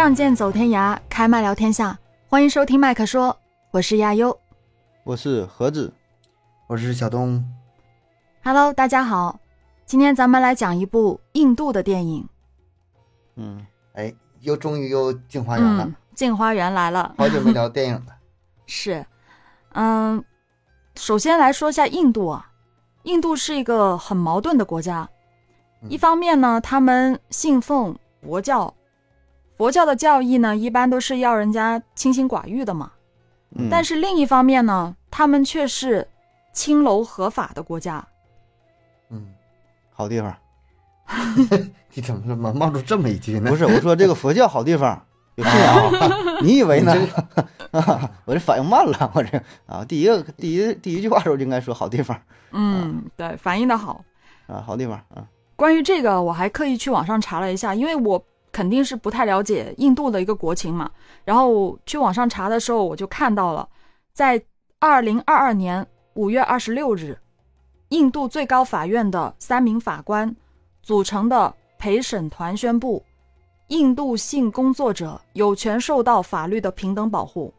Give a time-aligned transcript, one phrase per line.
[0.00, 1.98] 仗剑走天涯，开麦聊天下。
[2.26, 3.36] 欢迎收听麦克说，
[3.70, 4.34] 我是亚优。
[5.04, 5.92] 我是盒子，
[6.68, 7.44] 我是小东。
[8.42, 9.38] Hello，大家好，
[9.84, 12.26] 今天咱们来讲一部印度的电影。
[13.36, 14.10] 嗯，哎，
[14.40, 17.14] 又终于又进花园了，嗯，镜花园来了。
[17.18, 18.16] 好久没聊电影了。
[18.64, 19.04] 是，
[19.74, 20.24] 嗯，
[20.94, 22.50] 首先来说一下印度啊，
[23.02, 25.06] 印度是一个很矛盾的国家。
[25.82, 28.72] 嗯一方面呢，他们信奉佛教，
[29.60, 32.92] 佛教的教义呢，一般都是要人家清心寡欲的嘛。
[33.54, 36.08] 嗯但是另一方面呢，他们却是
[36.50, 38.02] 青楼合法的国家。
[39.10, 39.34] 嗯，
[39.92, 40.34] 好地方。
[41.92, 43.50] 你怎么怎么冒出这么一句呢？
[43.50, 44.98] 不是，我说这个佛教好地方，
[45.36, 45.92] 有信仰。
[46.42, 46.96] 你以为呢？
[48.24, 52.18] 我这反应慢了，我这啊，第一个第一第一句话的时候就应该说好地方
[52.52, 54.02] 嗯，对，反应的好。
[54.46, 55.28] 啊，好地方啊。
[55.54, 58.24] 关于这个，我还特意去网上查了一下，因为我
[58.60, 60.90] 肯定是不太了解印度的一个国情嘛。
[61.24, 63.66] 然后去网上查的时候，我就看到了，
[64.12, 64.42] 在
[64.78, 67.18] 二零二二年五月二十六日，
[67.88, 70.36] 印度最高法院的三名法官
[70.82, 73.02] 组成的陪审团宣布，
[73.68, 77.54] 印度性工作者有权受到法律的平等保护。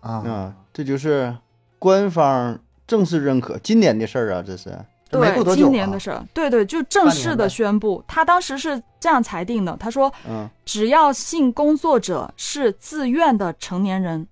[0.00, 1.32] 啊啊，这就是
[1.78, 4.76] 官方正式认可今年的事儿啊，这是。
[5.10, 8.02] 对这没过，多久今年啊的事儿，对对，就正式的宣布。
[8.06, 14.26] 他当时是这样裁定的，他说，嗯只要性工作者是自愿的成年人，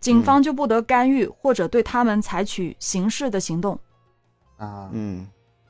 [0.00, 3.78] 警方就不得干预或者对他们采取刑事的行动。
[4.56, 5.26] 啊，嗯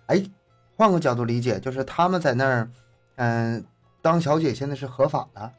[0.06, 0.22] 哎，
[0.76, 2.70] 换个角度理解，就是他们在那儿，
[3.16, 3.64] 嗯、
[4.00, 5.52] 当小姐现在是合法的，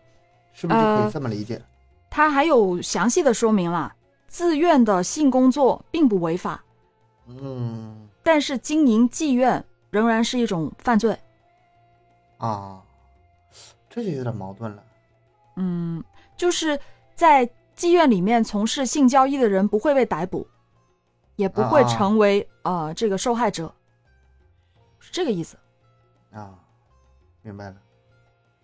[0.54, 1.62] 是不是就可以呃这么理解？
[2.09, 3.94] 他还有详细的说明了，
[4.28, 6.62] 自愿的性工作并不违法，
[7.28, 11.18] 嗯但是经营妓院仍然是一种犯罪。
[12.38, 12.82] 啊，
[13.90, 14.84] 这就有点矛盾了。
[15.58, 16.04] 嗯，
[16.36, 16.80] 就是
[17.14, 20.48] 在妓院里面从事性交易的人不会被逮捕，
[21.36, 23.74] 也不会啊成为、呃这个受害者，
[25.00, 25.58] 是这个意思。
[26.32, 26.56] 啊，
[27.42, 27.76] 明白了。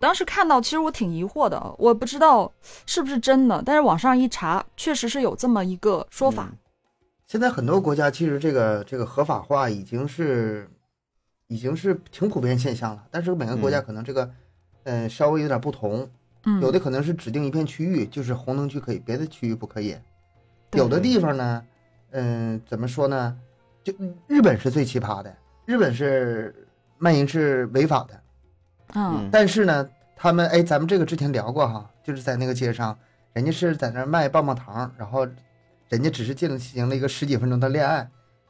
[0.00, 2.52] 当时看到，其实我挺疑惑的，我不知道
[2.86, 6.48] 是不是真的，但是网上一查，确实是有这么一个说法。
[7.28, 10.66] 现在很多国家其实这个这个合法化已经是
[11.48, 14.30] 已经是挺普遍现象了，但是每个国家嗯可能这个，
[14.84, 16.08] 呃，稍微有点不同。
[16.44, 19.94] 嗯，有的可能是指定一片区域，就是红灯区可以，别的区域不可以。
[20.72, 21.62] 有的地方呢，
[22.12, 23.38] 嗯、怎么说呢？
[23.84, 23.92] 就
[24.26, 26.66] 日本是最奇葩的，日本是
[26.96, 28.20] 卖淫是违法的，
[28.94, 32.98] 嗯但是呢，他们哎，咱们这个之前聊过哈，就是在那个街上，
[33.34, 35.26] 人家是在那儿卖棒棒糖，然后
[35.88, 38.08] 人家只是进行了一个十几分钟的恋爱，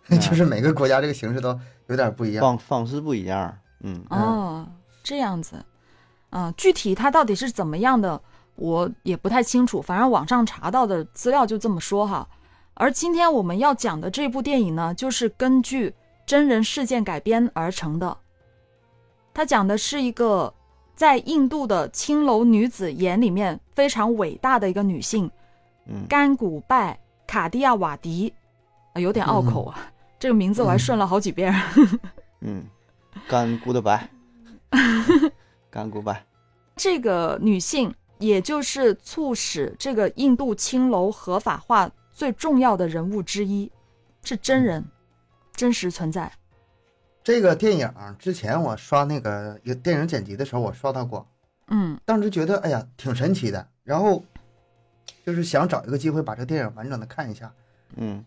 [0.09, 2.43] 嗯 就是每个国家这个形式都有点不一样。
[2.43, 3.57] 方方式不一样。
[3.81, 4.67] 嗯哦，
[5.03, 5.65] 这样子，
[6.31, 8.21] 啊、具体他到底是怎么样的，
[8.57, 9.81] 我也不太清楚。
[9.81, 12.29] 反正网上查到的资料就这么说哈。
[12.75, 15.95] 而今天我们要讲的这部电影呢，就是根据
[16.27, 18.17] 真人事件改编而成的。
[19.33, 20.53] 它讲的是一个
[20.97, 25.31] 在印度的青楼女子眼里面非常伟大的一个女性，
[25.87, 26.99] 嗯甘古拜
[27.29, 28.33] 卡地亚瓦迪，
[28.95, 29.79] 啊，有点拗口啊，
[30.19, 31.55] 这个名字我还顺了好几遍。
[32.41, 32.65] 嗯，
[33.29, 34.01] 干 goodbye，
[35.71, 36.17] 干 goodbye。
[36.75, 43.71] 这个女性，也就是促使这个印度青楼合法化最重要的人物之一，
[44.23, 44.83] 是真人，
[45.53, 46.33] 真实存在。
[47.23, 51.29] 这个电影之前我刷那个有电影剪辑的时候，我刷到过，
[51.67, 52.01] 嗯。
[52.07, 54.25] 当时觉得哎呀挺神奇的，然后
[55.29, 57.53] 就是想找一个机会把这个电影完整的看一下，
[57.97, 58.25] 嗯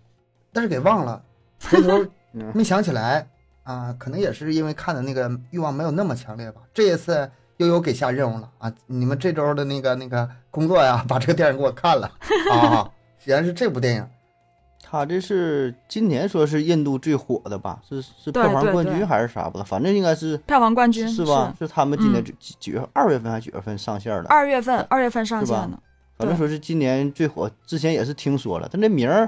[0.53, 1.19] 但是给忘了，
[1.67, 3.27] 回头 嗯没想起来
[3.63, 6.61] 啊，可能也是因为看的那个欲望没有那么强烈吧。
[6.75, 12.11] 这一次悠悠给下任务了啊，你们这周的那个那个工作呀，把这个电影给我看了
[12.53, 12.87] 啊，
[13.25, 14.07] 原来是这部电影
[14.83, 17.81] 他这是今年说是印度最火的吧？
[17.89, 19.63] 是是票房冠军还是啥不知道？
[19.63, 21.51] 反正应该是票房冠军是吧？
[21.57, 24.29] 是他们今年几几月二月份还是几月份上线的？
[24.29, 25.79] 二月份，二月份上线的。
[26.21, 29.27] 反正说是今年最火，之前也是听说了，但这名儿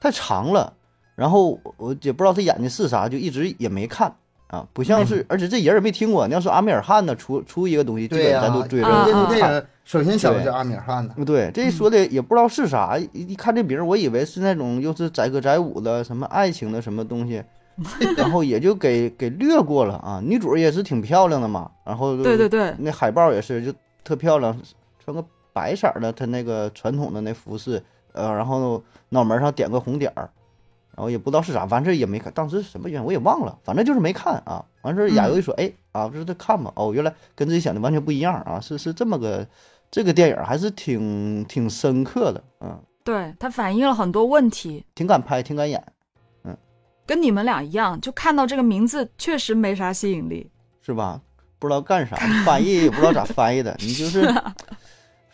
[0.00, 0.72] 太长了，
[1.16, 4.14] 然后我也不知道他演的是啥，就一直也没看
[4.46, 6.28] 啊，不像是，而且这人也没听过。
[6.28, 9.28] 你要说阿米尔汗呢，出出一个东西，基本、咱都追着啊这部看。
[9.28, 17.42] 电影首先想的是阿米尔汗的，对，这说的也不知道是啥，一一看这名儿，我以为是那种又是载歌载舞的什么爱情的什么东西，
[18.16, 20.22] 然后也就给给略过了啊。
[20.24, 23.72] 女主也是挺漂亮的嘛，然后对对对，那海报也是就
[24.04, 24.56] 特漂亮，
[25.04, 27.82] 穿个白色儿的，他那个传统的那服饰，
[28.12, 30.30] 呃，然后脑门上点个红点儿，
[30.96, 34.64] 然后也不知道是啥，完事儿也没看，当时什么原因我也忘了，反正就是没看啊。
[34.82, 39.46] 完事儿亚优一说，哎，啊，不是在看嘛，哦，原来跟自己想的完全不一样啊，是是这么个
[39.90, 45.84] 这个电影还是挺挺深刻的，嗯，对，它反映了很多问题，挺敢拍，挺敢演，
[46.44, 46.56] 嗯
[47.06, 50.50] 跟你们俩一样，就看到这个名字确实没啥吸引力。
[50.80, 51.20] 是吧？
[51.58, 52.16] 不知道干啥，
[52.46, 54.22] 翻译也不知道咋翻译的，你就是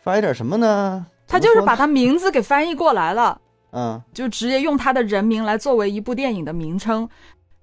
[0.07, 1.05] 翻译点什么呢？
[1.27, 3.41] 他就是把他名字给翻译过来了，
[3.73, 7.09] 嗯就直接用他的人名来作为一部电影的名称。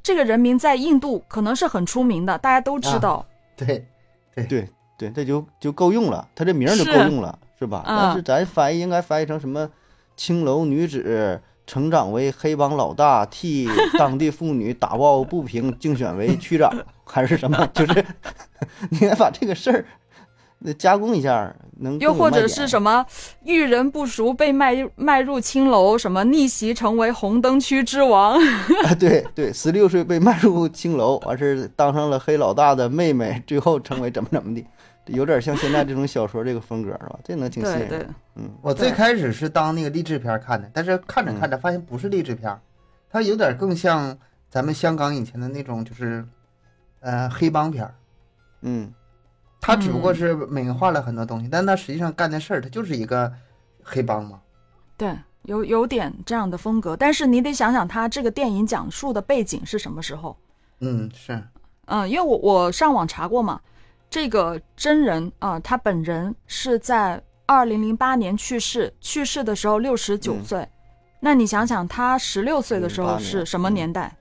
[0.03, 3.25] 这个人名在印度可能是很出名的，大家都知道。
[3.55, 3.87] 对，
[4.35, 7.85] 对对对，这就就够用了，他这名就够用了，是吧？
[7.87, 9.69] 嗯但是咱翻译应该翻译成什么？
[10.17, 16.69] 青楼女子成长为黑帮老大，替 当地妇女打抱不平，竞选为区长，
[17.05, 17.65] 还是什么？
[17.73, 18.05] 就是
[18.91, 19.85] 你应该把这个事儿
[20.65, 23.05] 那加工一下，能又或者是什么？
[23.43, 28.39] 遇人不淑被卖卖入青楼，什么逆袭成为红灯区之王，
[28.87, 34.65] 啊，对对，十六岁被卖入青楼，完事当上了黑老大的妹妹，最后成为怎么怎么的，
[35.07, 37.19] 有点像现在这种小说这个风格是吧？
[37.23, 42.57] 这能挺吸引对对人。，嗯我最开始是当那个励志片看的，但是看着看着发现不是励志片，
[43.09, 44.17] 它有点更像
[44.49, 46.25] 咱们香港以前的那种，就是
[47.01, 47.93] 呃黑帮片儿。
[48.61, 48.93] 嗯
[49.65, 53.31] 它只不过是美化了很多东西，但他实际上干的事儿，他就是一个
[53.81, 54.41] 黑帮嘛。
[54.97, 56.97] 对，有有点这样的风格。
[56.97, 60.35] 但是你得想想，他这个电影讲述的背景是什么时候？
[60.81, 61.41] 嗯，是，
[61.85, 63.61] 嗯，因为我我上网查过嘛，
[64.09, 70.67] 这个真人啊、他本人是在二零零八年去世，去世的时候六十九嗯岁。
[71.21, 74.13] 那你想想，他十六岁的时候是什么嗯年代？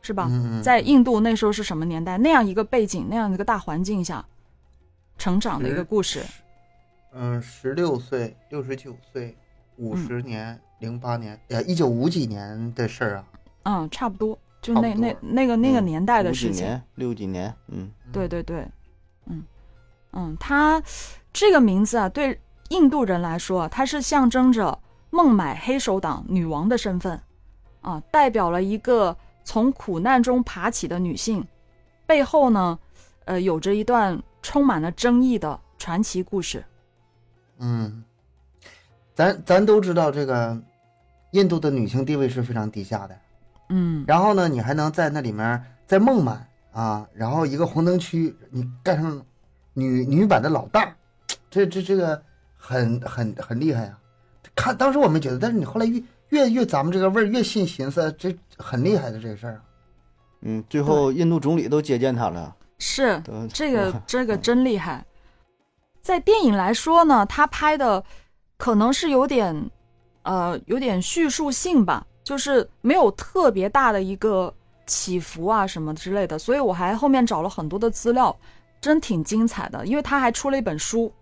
[0.00, 0.26] 是吧？
[0.30, 2.16] 嗯，在印度那时候是什么年代？
[2.18, 4.24] 那样一个背景，那样一个大环境下
[5.16, 6.22] 成长的一个故事。
[7.12, 9.36] 嗯，十六岁、六十九岁、
[9.76, 13.24] 五嗯十年、零八年，呃，一九五几年的事儿啊。
[13.64, 16.64] 嗯，差不多，就那那那个那个嗯年代的事情。
[16.66, 18.66] 年，六几年，嗯对对对，
[19.26, 19.42] 嗯
[20.12, 20.82] 嗯，他
[21.32, 24.78] 这个名字啊，对印度人来说啊，它是象征着
[25.10, 27.20] 孟买黑手党女王的身份
[27.80, 29.16] 啊，代表了一个
[29.48, 31.42] 从苦难中爬起的女性，
[32.06, 32.78] 背后呢，
[33.24, 36.62] 呃，有着一段充满了争议的传奇故事。
[37.56, 38.04] 嗯，
[39.14, 40.54] 咱咱都知道这个
[41.30, 43.18] 印度的女性地位是非常低下的。
[43.70, 49.24] 嗯，然后呢，你还能在那里面，在孟买啊，然后一个红灯区，你干上
[49.72, 50.94] 女女版的老大，
[51.48, 52.22] 这这这个
[52.54, 53.98] 很很很厉害呀、
[54.54, 59.60] 看当时我没觉得，但是你后来越越越咱们这个味儿越信寻思，这很厉害的这个事儿啊。
[60.42, 63.22] 嗯，最后印度总理都接见他了，是
[63.52, 65.04] 这个这个真厉害。
[66.00, 68.02] 在电影来说呢，他拍的
[68.56, 69.70] 可能是有点，
[70.22, 74.54] 呃，有点叙述性吧，就是没有特别大的一个
[74.86, 76.38] 起伏啊什么之类的。
[76.38, 78.34] 所以我还后面找了很多的资料，
[78.80, 79.84] 真挺精彩的。
[79.84, 81.12] 因为他还出了一本书，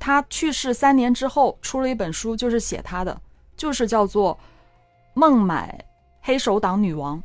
[0.00, 3.20] 他去世三年之后出了一本书，就是写他的，
[3.56, 4.34] 就是叫做
[5.14, 5.84] 《孟买
[6.20, 7.18] 黑手党女王》。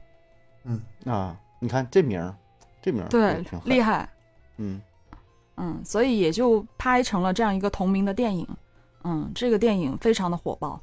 [0.64, 2.36] 嗯，啊，你看这名儿，
[2.82, 4.10] 这名儿对挺，厉害，
[4.58, 4.82] 嗯
[5.58, 8.48] 嗯，所以也就拍成了这样一个同名的电影。
[9.04, 10.80] 嗯，这个电影非常的火爆。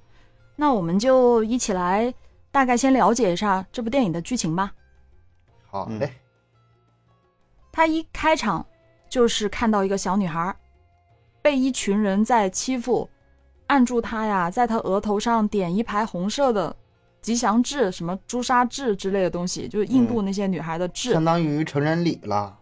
[0.55, 2.13] 那我们就一起来
[2.51, 4.73] 大概先了解一下这部电影的剧情吧。
[4.75, 4.83] 嗯
[5.69, 6.11] 好嘞，
[7.71, 8.65] 他一开场
[9.11, 10.57] 就是看到一个小女孩
[11.43, 13.11] 被一群人在欺负，
[13.67, 16.75] 按住她呀，在她额头上点一排红色的
[17.21, 21.13] 吉祥痣，什么朱砂痣之类的东西，就是印度那些女孩的痣。
[21.13, 22.57] 相当于成人礼了。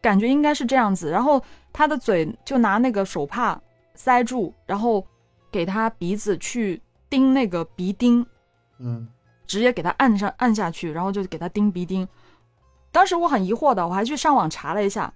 [0.00, 1.10] 感觉应该是这样子。
[1.10, 1.42] 然后
[1.72, 3.60] 他的嘴就拿那个手帕
[3.94, 5.04] 塞住，然后
[5.50, 8.24] 给他鼻子去钉那个鼻钉，
[8.78, 9.08] 嗯
[9.46, 12.06] 直接给他按上按下去，然后就给他钉鼻钉。
[12.92, 15.12] 当时我很疑惑的，我还去上网查了一下，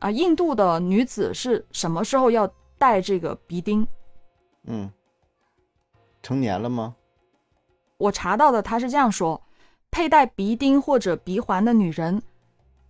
[0.00, 2.46] 啊，印度的女子是什么时候要
[2.78, 3.86] 戴这个鼻钉？
[4.66, 4.90] 嗯，
[6.22, 6.94] 成年了吗？
[7.98, 9.42] 我查到的他是这样说：
[9.90, 12.22] 佩戴鼻钉或者鼻环的女人，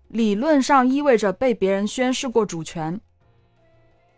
[0.09, 3.01] 理论上意味着被别人宣誓过主权，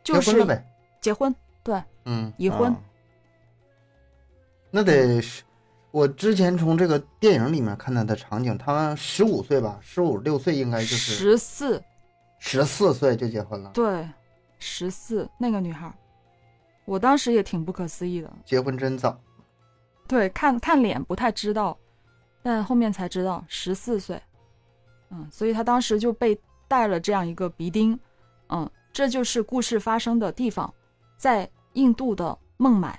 [0.03, 0.65] 就是结婚了呗。
[1.01, 2.73] 结婚，对，嗯，已婚。
[2.73, 2.83] 啊
[4.71, 5.43] 那得是，
[5.91, 11.83] 我之前从这个电影里面看到的场景，他十五岁吧，十五六岁应该就是十四，
[12.39, 14.07] 十四岁就结婚了，对，
[14.59, 15.91] 十四那个女孩，
[16.89, 18.33] 我当时也挺不可思议的。
[18.47, 19.21] 结婚真早。
[20.07, 21.77] 对，看看脸不太知道，
[22.43, 24.19] 但后面才知道十四岁，
[25.11, 27.99] 嗯，所以他当时就被戴了这样一个鼻钉，
[28.49, 30.73] 嗯，这就是故事发生的地方，
[31.19, 32.99] 在印度的孟买，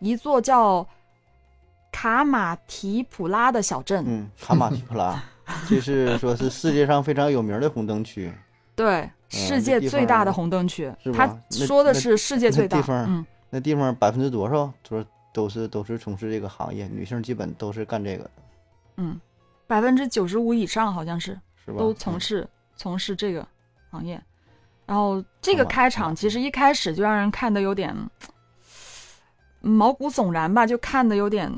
[0.00, 0.88] 一座叫
[1.92, 4.02] 卡马提普拉的小镇。
[4.06, 5.22] 嗯，卡马提普拉，
[5.68, 8.32] 就是说是世界上非常有名的红灯区，
[8.74, 18.30] 对，世界最大的红灯区他说的是世界最大地，方嗯，那地方百分之多少说都是都是从事这个行业，女性基本都是干这个的，
[18.96, 19.20] 嗯，
[19.66, 21.78] 百分之九十五以上好像是是吧？
[21.78, 23.46] 都从嗯事、从事这个
[23.90, 24.20] 行业。
[24.86, 27.94] 然后这个开场其实一开始就让人看的有点
[29.60, 31.52] 嗯毛骨悚然吧，就看的有点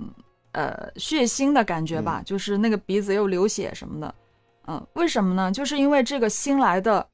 [0.51, 4.15] 呃血腥的感觉吧，就是那个鼻子又流血什么的。
[4.67, 5.53] 嗯、为什么呢？
[5.53, 7.07] 就是因为这个新来的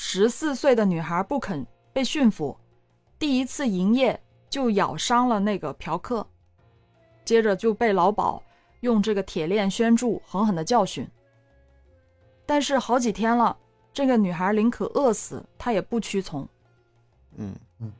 [0.00, 2.56] 十四岁的女孩不肯被驯服，
[3.18, 6.24] 第一次营业就咬伤了那个嫖客，
[7.24, 8.40] 接着就被老鸨
[8.80, 11.06] 用这个铁链拴住，狠狠的教训。
[12.46, 13.54] 但是好几天了，
[13.92, 16.48] 这个女孩宁可饿死，她也不屈从。
[17.36, 17.92] 嗯嗯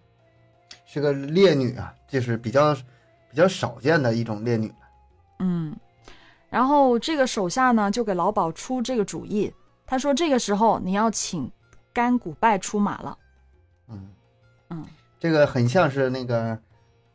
[0.87, 2.73] 是个烈女啊，就是比较
[3.29, 4.73] 比较少见的一种烈女。
[5.41, 5.77] 嗯，
[6.49, 9.53] 然后这个手下呢就给老鸨出这个主意，
[9.85, 11.51] 他说这个时候你要请
[11.99, 13.19] 甘古拜出马了。
[13.89, 14.09] 嗯
[14.71, 14.85] 嗯，
[15.19, 16.57] 这个很像是那个，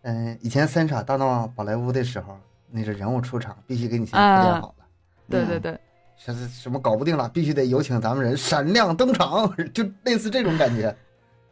[0.02, 2.38] 嗯、以前三傻大闹宝莱坞的时候，
[2.70, 4.76] 那个人物出场必须给你先铺垫好了。
[4.80, 4.84] 嗯
[5.30, 5.80] 对对对，
[6.18, 10.94] 什什什么搞不定了，必须得有请咱们人闪亮登场， 就类似这种感觉。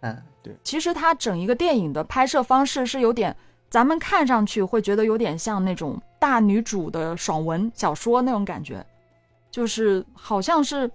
[0.02, 3.34] 嗯，对其实它整一个电影的拍摄方式是有点，
[3.70, 8.86] 咱们看上去会觉得有点像那种大女主的爽文小说那种感觉，
[9.50, 10.92] 就是好像是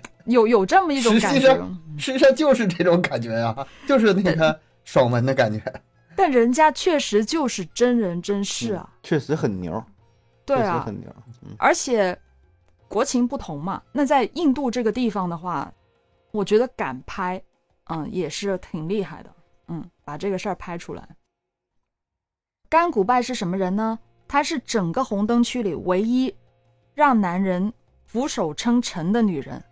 [0.26, 1.78] 有有这么一种感觉实际上。
[1.98, 5.62] 实际上就是这种感觉啊、就是那个爽文的感觉。
[6.16, 9.82] 但人家确实就是真人真事啊，确实很牛，
[10.44, 11.08] 对啊，很牛，
[11.42, 12.18] 嗯而且
[12.88, 13.82] 国情不同嘛。
[13.92, 15.72] 那在印度这个地方的话，
[16.30, 17.42] 我觉得敢拍，
[17.84, 19.30] 嗯，也是挺厉害的，
[19.68, 21.06] 嗯，把这个事儿拍出来。
[22.68, 23.98] 甘古拜是什么人呢？
[24.26, 26.34] 她是整个红灯区里唯一
[26.94, 27.70] 让男人
[28.06, 29.62] 俯首称臣的女人。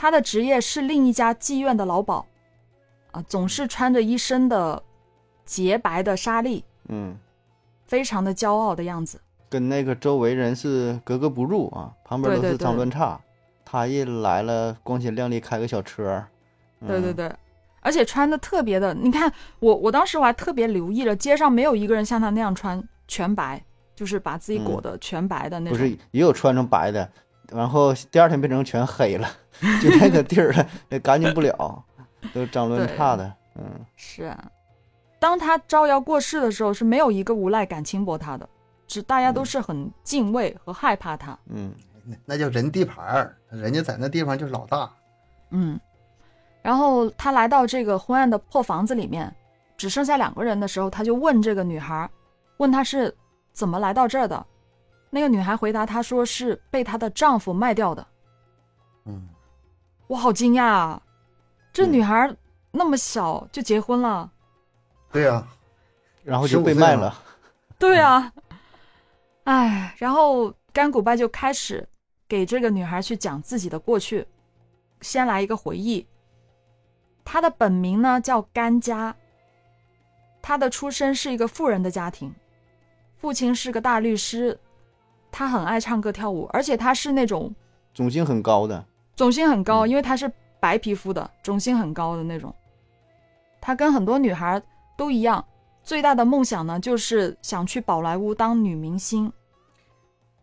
[0.00, 2.24] 她的职业是另一家妓院的老鸨，
[3.10, 4.80] 啊，总是穿着一身的
[5.44, 7.16] 洁白的纱丽，嗯，
[7.84, 9.20] 非常的骄傲的样子。
[9.48, 13.20] 跟那个周围人是格格不入啊，旁边都是脏乱差，
[13.64, 16.24] 他一来了光鲜亮丽，开个小车，
[16.78, 17.34] 嗯，对对对，
[17.80, 23.60] 而且穿的特别的，你看我我当时我还特别留意了，街上没有一个人像他那样穿全白，
[23.96, 25.76] 就是把自己裹得全白的那种。
[25.76, 27.10] 不是也有穿成白的，
[27.48, 29.28] 然后第二天变成全黑了，
[29.82, 30.54] 就那个地儿
[30.88, 31.84] 那干净不了，
[32.32, 33.64] 都脏乱差的，嗯
[33.96, 34.50] 是啊，
[35.18, 38.48] 当他招摇过市的时候，是没有一个无赖敢轻薄他的，
[38.86, 41.38] 只大家都是很敬畏和害怕他。
[41.46, 41.72] 嗯
[42.04, 44.90] 那那叫人地盘儿，人家在那地方就是老大。
[45.50, 45.78] 嗯，
[46.62, 49.34] 然后他来到这个昏暗的破房子里面，
[49.76, 52.08] 只剩下两个人的时候，他就问这个女孩，
[52.58, 53.14] 问她是
[53.52, 54.46] 怎么来到这儿的。
[55.10, 58.06] 那个女孩回答他说是被她的丈夫卖掉的。
[59.06, 59.28] 嗯，
[60.08, 61.02] 我好惊讶啊！
[61.72, 61.92] 这嗯。
[61.92, 62.36] 女孩
[62.72, 64.30] 那么小就结婚了，
[65.12, 65.46] 对呀、
[66.24, 67.22] 然后就被15岁了卖了，
[67.78, 68.32] 对啊，
[69.44, 71.88] 哎，然后甘古拜就开始
[72.28, 74.26] 给这个女孩去讲自己的过去，
[75.00, 76.06] 先来一个回忆。
[77.24, 79.14] 她的本名呢叫甘家，
[80.42, 82.34] 她的出身是一个富人的家庭，
[83.16, 84.58] 父亲是个大律师，
[85.30, 87.54] 她很爱唱歌跳舞，而且她是那种
[87.94, 88.84] 种姓很高的，
[89.18, 92.54] 种性很高，嗯因为她是白皮肤的，种性很高的那种。
[93.60, 94.62] 她跟很多女孩
[94.96, 95.44] 都一样，
[95.82, 99.30] 最大的梦想呢就是想去宝莱坞当女明星。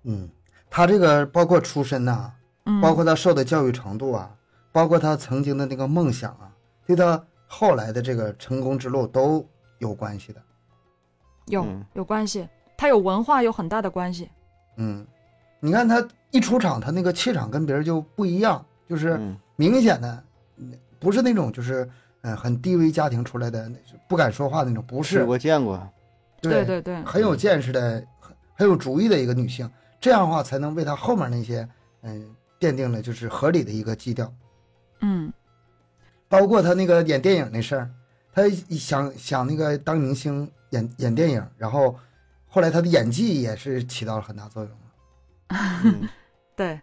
[0.04, 0.30] 嗯，
[0.70, 2.32] 她这个包括出身呐、
[2.66, 4.30] 嗯，包括她受的教育程度啊，
[4.74, 6.52] 包括她曾经的那个梦想啊，
[6.86, 9.48] 对她后来的这个成功之路都
[9.80, 10.42] 有关系的。
[11.48, 14.30] 有嗯有关系，她有文化有很大的关系。
[14.78, 15.08] 嗯，
[15.60, 19.36] 你看他一出场，他那个气场跟别人就不一样，就是嗯。
[19.58, 20.24] 明显的，
[20.58, 21.86] 嗯不是那种就是
[22.24, 23.72] 嗯、呃很低微家庭出来的，
[24.06, 25.24] 不敢说话那种，不是。
[25.24, 25.82] 我，见过，
[26.42, 29.72] 对对对，很有见识的、很很有主意的一个女性，
[30.02, 31.66] 这样的话才能为她后面那些
[32.02, 34.30] 嗯、奠定了就是合理的一个基调。
[35.00, 35.32] 嗯。
[36.28, 37.90] 包括她那个演电影那事儿，
[38.34, 41.98] 他想想那个当明星演演电影，然后
[42.50, 44.72] 后来她的演技也是起到了很大作用。
[45.48, 46.10] 嗯
[46.56, 46.82] 对，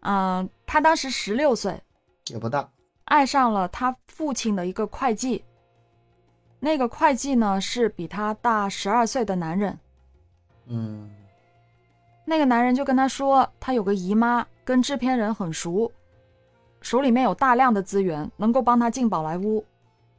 [0.00, 1.80] 嗯、他当时十六岁，
[2.28, 2.68] 也不大，
[3.04, 5.44] 爱上了他父亲的一个会计。
[6.60, 9.78] 那个会计呢是比他大十二岁的男人。
[10.66, 11.10] 嗯
[12.24, 15.90] 那个男人就跟他说，他有个姨妈跟制片人很熟，
[16.80, 19.64] 手里面有大量的资源，能够帮他进宝莱坞。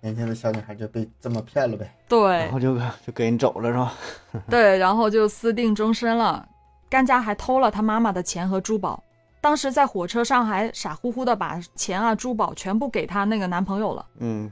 [0.01, 1.96] 年轻的小女孩就被这么骗了呗。
[2.10, 3.93] 对然后就就给人走了是吧？
[4.50, 6.46] 对，然后就私定终身了。
[6.93, 9.03] 甘家还偷了他妈妈的钱和珠宝，
[9.41, 14.05] 当时在火车上还傻乎乎的把钱啊珠宝全部给她那个男朋友了。
[14.19, 14.51] 嗯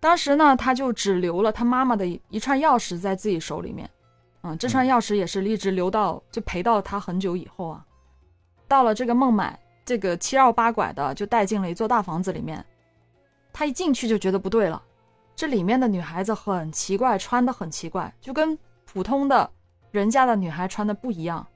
[0.00, 3.88] 当时呢，他就只留了他妈妈的一一串钥匙在自己手里面，
[4.42, 7.86] 嗯，这串钥匙也是一直留到就陪到他很久以后啊。
[8.66, 12.64] 到了这个孟买，这个七绕八拐的就带进了一座大房子里面。
[13.52, 14.82] 他一进去就觉得不对了，
[15.36, 19.48] 这里面的女孩子很奇怪，穿的很奇怪，就跟普通的
[19.96, 21.46] 人家的女孩穿的不一样。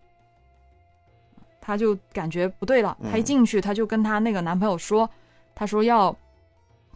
[1.61, 5.09] 他就感觉不对了，他一嗯进去他就跟他那个男朋友说，
[5.55, 6.17] 他说要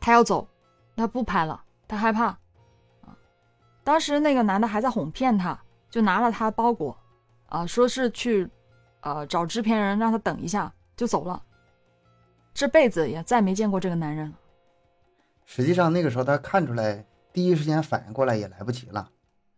[0.00, 0.48] 他要走，
[0.96, 2.26] 他不拍了，他害怕。
[2.26, 3.16] 啊，
[3.84, 5.56] 当时那个男的还在哄骗他，
[5.90, 6.96] 就拿了他包裹，
[7.50, 8.48] 啊，说是去，
[9.02, 11.40] 呃，找制片人让他等一下，就走了。
[12.54, 14.34] 这辈子也再没见过这个男人了。
[15.44, 19.10] 实际上那个时候他看出来，第一时间反应过来也来不及了。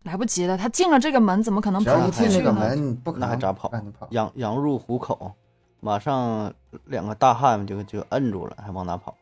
[0.07, 2.53] 来不及了，他进了这个门，怎么可能只跑进去呢？
[2.53, 4.07] 门，不可能那还咋跑让你跑。
[4.11, 5.33] 羊羊入虎口，
[5.81, 9.13] 马上两个大汉就就摁住了，还往哪跑？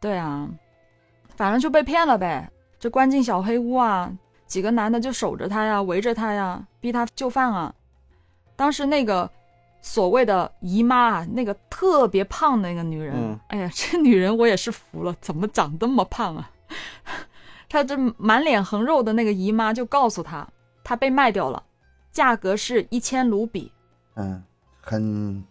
[0.00, 0.48] 对啊，
[1.36, 4.10] 反正就被骗了呗，就关进小黑屋啊，
[4.46, 7.74] 几个男的就守着他呀，围着他呀，逼他就范啊。
[8.56, 9.30] 当时那个
[9.82, 16.50] 所谓的姨妈啊，那个特别胖的那个女人，嗯哎呀，这女人我也是服了，怎么长这么胖啊？
[17.68, 20.48] 她这满脸横肉的那个姨妈就告诉他，
[20.82, 21.62] 他被卖掉了，
[22.10, 23.70] 价格是一千卢比。
[24.14, 24.42] 嗯，
[24.80, 25.44] 很，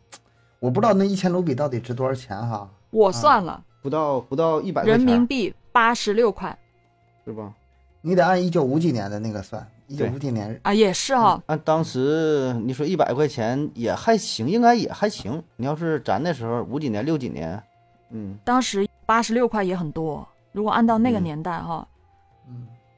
[0.60, 2.70] 我不知道那一千卢比到底值多少钱哈。
[2.90, 6.58] 我算了，不到不到一百人民币八十六块
[7.24, 7.54] 是吧？
[8.02, 15.44] 你得按一九五几年的那个算，一九五几年，啊，也是哈、按当时你说一百块钱也还行，应该也还行。
[15.58, 17.62] 你要是咱那时候五几年六几年，
[18.12, 21.97] 嗯，当时八十六块也很多，如果按照那个嗯年代哈，嗯，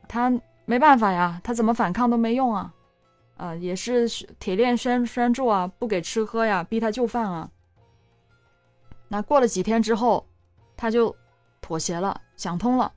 [0.07, 0.31] 他
[0.65, 2.73] 没办法呀，他怎么反抗都没用啊，
[3.37, 4.07] 啊、也是
[4.39, 7.49] 铁链拴拴住啊，不给吃喝呀，逼他就范啊。
[9.07, 10.25] 那过了几天之后，
[10.77, 11.15] 他就
[11.61, 12.91] 妥协了，想通了，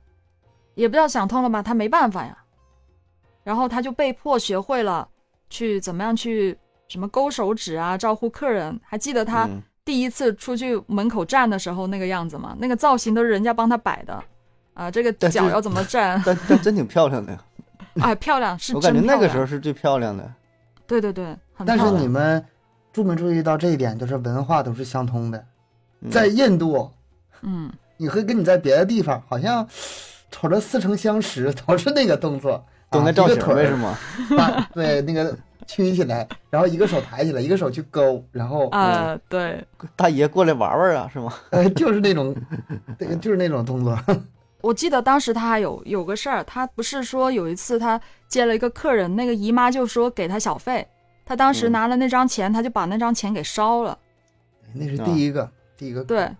[0.75, 2.37] 也不知道想通了吧，他没办法呀。
[3.43, 5.07] 然后他就被迫学会了
[5.49, 8.79] 去怎么样去什么勾手指啊，招呼客人。
[8.83, 12.55] 还记得他嗯第一次出去门口站的时候那个样子吗？
[12.59, 14.23] 那个造型都是人家帮他摆的，
[14.73, 16.21] 啊，这个脚要怎么 站？
[16.25, 17.37] 但但真挺漂亮的，
[18.01, 20.31] 哎， 漂亮是我感觉那个时候是最漂亮的。
[20.85, 22.43] 对对对，但是你们
[22.91, 25.37] 注没注意到这一点，就是文化都是相通的。
[26.01, 26.91] 嗯在印度，
[27.41, 29.65] 嗯，你会跟你在别的地方好像
[30.29, 33.97] 瞅着似曾相识，都是那个动作，懂那啊造型呗，一个腿儿是吗？
[34.37, 35.33] 把 对那个
[35.65, 41.33] 曲起来，然后一个手抬起来，一个手去勾，然后啊，对，大爷过来玩玩啊，是吗？
[41.51, 42.35] 呃就是那种，
[42.99, 43.97] 这个就是那种动作。
[44.63, 47.99] 我记得当时他还有有个事儿，他不是说有一次他
[48.29, 50.87] 接了一个客人，那个姨妈就说给他小费，
[51.25, 53.99] 他当时嗯拿了那张钱，他就把那张钱给烧了。
[54.71, 56.33] 那是第一个，第一个对，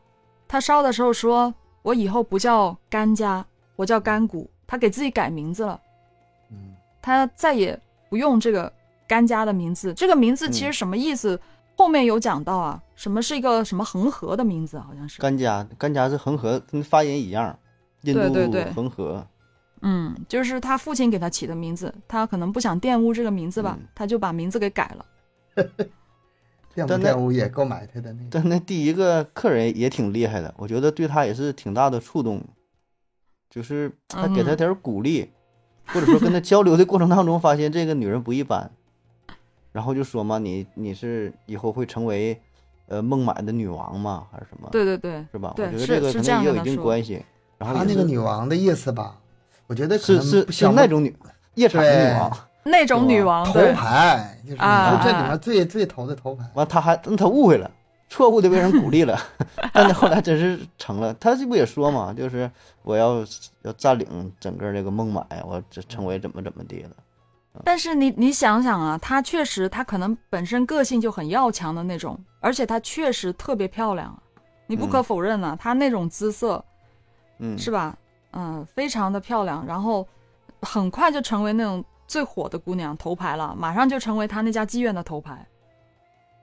[0.47, 5.79] 他烧的时候说：“我以后不叫甘家，我叫甘谷。”他给自己改名字了，
[6.49, 7.77] 嗯，他再也
[8.09, 8.71] 不用这个
[9.05, 9.93] 甘家的名字。
[9.93, 11.39] 这个名字其实什么意思？
[11.75, 15.21] 后面有讲到啊，什么是一个什么恒河的名字，好像是。
[15.21, 17.59] 甘家，甘家是恒河，跟发音一样，
[18.03, 19.25] 印度对对对恒河。
[19.85, 25.05] 嗯，就是他父亲给他起的名字，他可能不想玷污这个名字吧，嗯他就把名字给改了。
[26.73, 28.29] 玷 污但那玷污也够埋汰的那个。
[28.31, 32.41] 但那第一个客人也挺厉害的，我觉得对他也是挺大的触动，
[33.49, 35.29] 就是他给他嗯点鼓励，
[35.87, 38.71] 或者说跟他交流的过程当中，发现这个女人不一般，
[39.73, 42.41] 然后就说嘛，你你是以后会成为
[42.87, 44.27] 呃孟买的女王嘛？
[44.31, 44.69] 还是什么？
[44.71, 45.53] 对对对，是吧？
[45.57, 47.21] 我觉得这个可能也有一定关系。
[47.63, 49.15] 然后他那个女王的意思吧，
[49.67, 51.15] 我觉得可能是是是那种女
[51.55, 54.57] 夜场的女王， 那种女王头，牌，就是
[55.03, 56.43] 这里面最最头的头牌。
[56.53, 57.69] 完他还他误会了，
[58.09, 59.19] 错误的被人鼓励了，
[59.73, 61.13] 但是后来真是成了。
[61.15, 62.49] 他这不也说嘛，就是
[62.83, 63.25] 我要
[63.61, 66.91] 要占领整个这个孟买，我这成为怎么怎么地了。
[67.63, 74.17] 但是你你想想啊，她确实她可能本身个性就很要强的那种，而且她确实特别漂亮啊，
[74.65, 76.65] 你不可嗯否认啊，她那种姿色
[77.39, 77.97] 嗯，是吧？
[78.31, 80.07] 嗯，非常的漂亮，然后
[80.61, 85.45] 很快就成为那种最火的姑娘头牌了，马上就成为她那家妓院的头牌，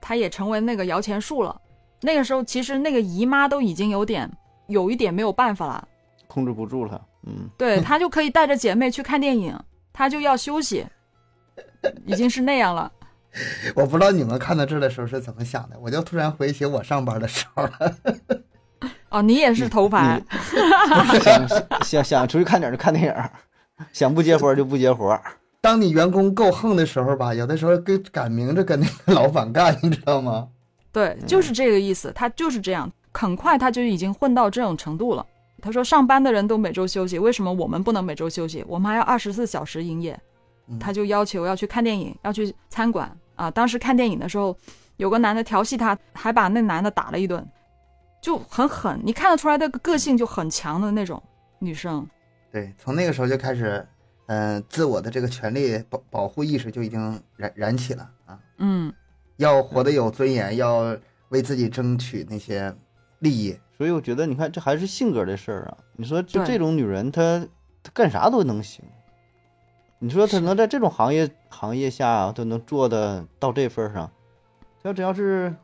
[0.00, 1.61] 她也成为那个摇钱树了。
[2.00, 4.31] 那个时候其实那个姨妈都已经有点
[4.68, 5.88] 有一点没有办法了，
[6.29, 7.00] 控制不住了。
[7.26, 9.59] 嗯，对 她就可以带着姐妹去看电影，
[9.92, 10.87] 她就要休息，
[12.07, 12.90] 已经是那样了。
[13.76, 17.96] 我不知道你们看到这的时候是怎么想的，我就突然回忆起我上班的时候了。
[19.11, 20.23] 哦，你也是头牌，
[21.23, 21.49] 想
[21.83, 23.31] 想想出去看点儿就看电影儿，
[23.92, 25.23] 想不接活儿就不接活儿。
[25.61, 30.49] 当你员工够横的时候吧，有的时候跟赶明着跟那个老板干，你知道吗？
[30.92, 35.27] 对，就是这个意思，他就是这样，很快他就已经混到这种程度了。
[35.61, 38.64] 他说上班的人都每周休息，为什么我们不能每周休息？
[38.66, 40.18] 我们还要二十四小时营业。
[40.68, 43.51] 嗯他就要求要去看电影，要去餐馆啊。
[43.51, 44.57] 当时看电影的时候，
[44.99, 47.44] 有个男的调戏他，还把那男的打了一顿，
[48.20, 49.00] 就很狠。
[49.04, 51.22] 你看得出来，的个个性就很强的那种
[51.59, 52.06] 女生。
[52.52, 53.87] 对，从那个时候就开始，
[54.26, 58.92] 嗯、自我的这个权利保保护意识就已经燃燃起了啊，嗯，
[59.37, 60.96] 要活得有尊严，要
[61.28, 62.74] 为自己争取那些
[63.20, 63.59] 利益。
[63.76, 65.78] 所以我觉得，你看，这还是性格的事儿啊。
[65.96, 67.46] 你说，就这种女人，她
[67.83, 68.85] 她干啥都能行。
[69.98, 74.11] 你说她能在这种行业行业下都能做的到这份儿上，
[74.83, 75.54] 她只要是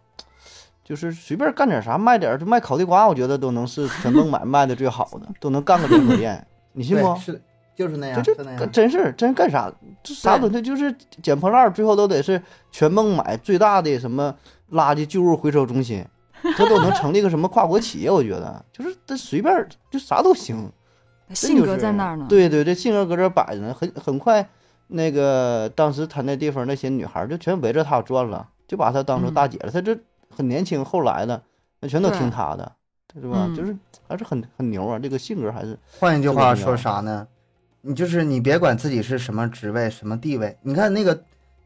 [0.87, 7.18] 就是随便干点啥，卖点就卖烤地瓜，我觉得都能是全孟买 卖的最好的，都能干个连锁店，你信不对，？
[7.18, 7.42] 是
[7.75, 8.61] 就是那样，这是那样。
[8.61, 9.68] 这真是真干啥？
[10.05, 14.33] 这啥都对他就是捡破烂儿，最后都得是全孟买最大的什么
[14.70, 16.07] 垃圾旧物回收中心，
[16.57, 18.09] 这都能成立个什么跨国企业？
[18.09, 20.70] 我觉得就是他随便就啥都行，
[21.35, 24.49] 性格在那儿呢。，对对，这性格搁这儿摆着呢，很很快，
[24.87, 29.72] 那个当时他那地方那些女孩儿就全围着他转了，就把他当成大姐了。
[29.72, 29.99] 他这
[30.37, 31.42] 很年轻，后来的
[31.81, 32.70] 那全都听他的，
[33.14, 33.46] 是吧？
[33.49, 37.27] 嗯就是还是很很牛啊，这个性格还是换一句话说啥呢？
[37.81, 41.18] 你就是你别管自己是什么职位、什么地位，你看那个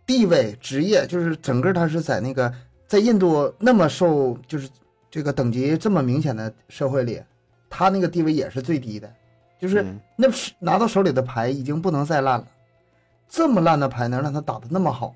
[0.07, 2.53] 地位、职业，就是整个他是在那个
[2.87, 4.69] 在印度那么受，就是
[5.11, 7.23] 这个等级这么明显的社会里，
[7.69, 9.11] 他那个地位也是最低的，
[9.59, 12.47] 就是嗯那是拿到手里的牌已经不能再烂了，
[13.29, 15.15] 这么烂的牌能让他打得那么好，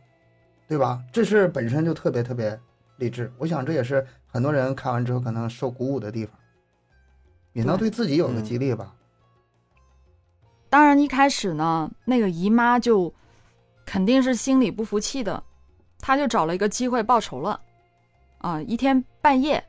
[0.66, 1.02] 对吧？
[1.12, 2.58] 这事本身就特别特别
[2.96, 3.32] 励志。
[3.38, 6.36] 我想这也是很多人看完之后可能受鼓舞的地方，
[7.52, 8.94] 也能对自己有个激励吧。
[10.68, 13.12] 当然一开始呢，那个姨妈就
[13.86, 15.42] 肯定是心里不服气的，
[16.00, 17.60] 她就找了一个机会报仇了。
[18.38, 19.64] 啊，一天半夜，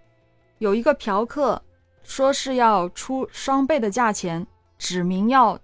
[0.58, 1.62] 有一个嫖客
[2.04, 4.46] 说是要出双倍的价钱，
[4.78, 5.60] 指明要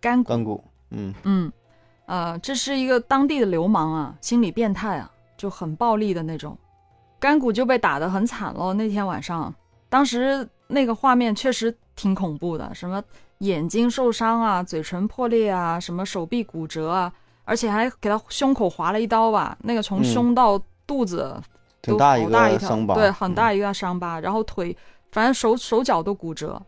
[0.00, 0.28] 干股。
[0.28, 1.52] 干股，嗯嗯，
[2.06, 6.58] 呃，这是一个当地的流氓啊，心理变态啊，就很暴力的那种。
[7.24, 8.74] 干股就被打得很惨了。
[8.74, 9.50] 那天晚上，
[9.88, 13.02] 当时那个画面确实挺恐怖的，什么
[13.38, 17.10] 眼睛受伤啊，嘴唇破裂啊，什么手臂骨折啊，
[17.46, 21.34] 而且还给他胸口划了一刀吧，那个从嗯胸到肚子
[21.80, 24.76] 都挺大一好大一条，个伤疤，对，很嗯大一个伤疤，然后腿，
[25.10, 26.60] 反正手手脚都骨折，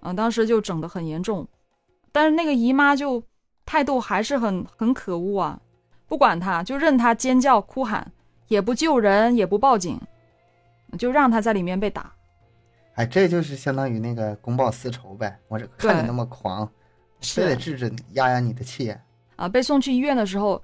[0.00, 1.46] 嗯、当时就整得很严重。
[2.10, 3.22] 但是那个姨妈就
[3.66, 5.60] 态度还是很很可恶啊，
[6.06, 8.10] 不管他，就任他尖叫哭喊，
[8.48, 10.00] 也不救人，也不报警，
[10.98, 12.12] 就让他在里面被打。
[12.94, 15.38] 哎，这就是相当于那个公报私仇呗。
[15.46, 16.68] 我这看你那么狂，
[17.20, 18.94] 是非得治治你，压压你的气。
[19.36, 20.60] 啊，被送去医院的时候，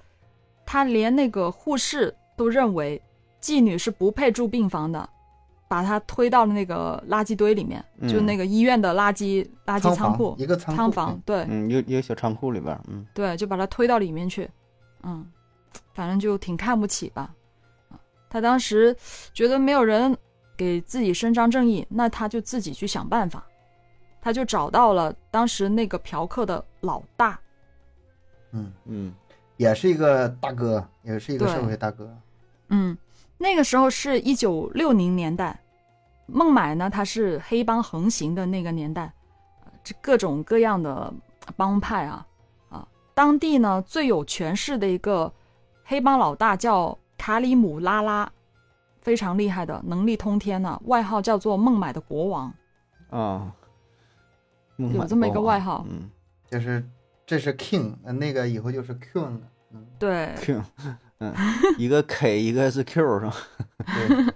[0.65, 3.01] 他连那个护士都认为
[3.39, 5.07] 妓女是不配住病房的，
[5.69, 14.49] 把她推到了那个垃圾堆里面，就嗯那个医院的垃圾垃圾仓库一个仓库仓房，对嗯，一个一个小仓库里边，嗯对，就把她推到里面去，
[15.03, 15.25] 嗯，
[15.93, 17.33] 反正就挺看不起吧。
[18.27, 18.95] 啊，他当时
[19.33, 20.15] 觉得没有人
[20.57, 23.45] 给自己伸张正义，那他就自己去想办法，
[24.21, 27.39] 他就找到了当时那个嫖客的老大，
[28.51, 29.13] 嗯，嗯。
[29.57, 32.13] 也是一个大哥，也是一个社会大哥。
[32.67, 32.97] 嗯，
[33.37, 35.57] 那个时候是一九六零年代，
[36.25, 39.13] 孟买呢，它是黑帮横行的那个年代，
[39.63, 41.13] 呃这各种各样的
[41.55, 42.27] 帮派啊
[42.67, 45.31] 啊，当地呢最有权势的一个
[45.85, 48.31] 黑帮老大叫卡里姆拉拉，
[49.01, 52.53] 非常厉害的，能力通天呢、外号叫做孟买的国王。
[53.09, 53.51] 啊，
[54.75, 56.09] 孟买有这么一个外号嗯
[56.49, 56.83] 就是
[57.25, 59.41] 这是 king，呃那个以后就是 queen 了。
[59.71, 60.61] 嗯，对，，Q，
[61.19, 61.33] 嗯，
[61.77, 63.35] 一个 K，一个是 Q 是吧？
[63.85, 64.33] 对，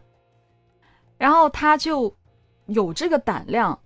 [1.18, 2.14] 然后他就
[2.66, 3.78] 有这个胆量，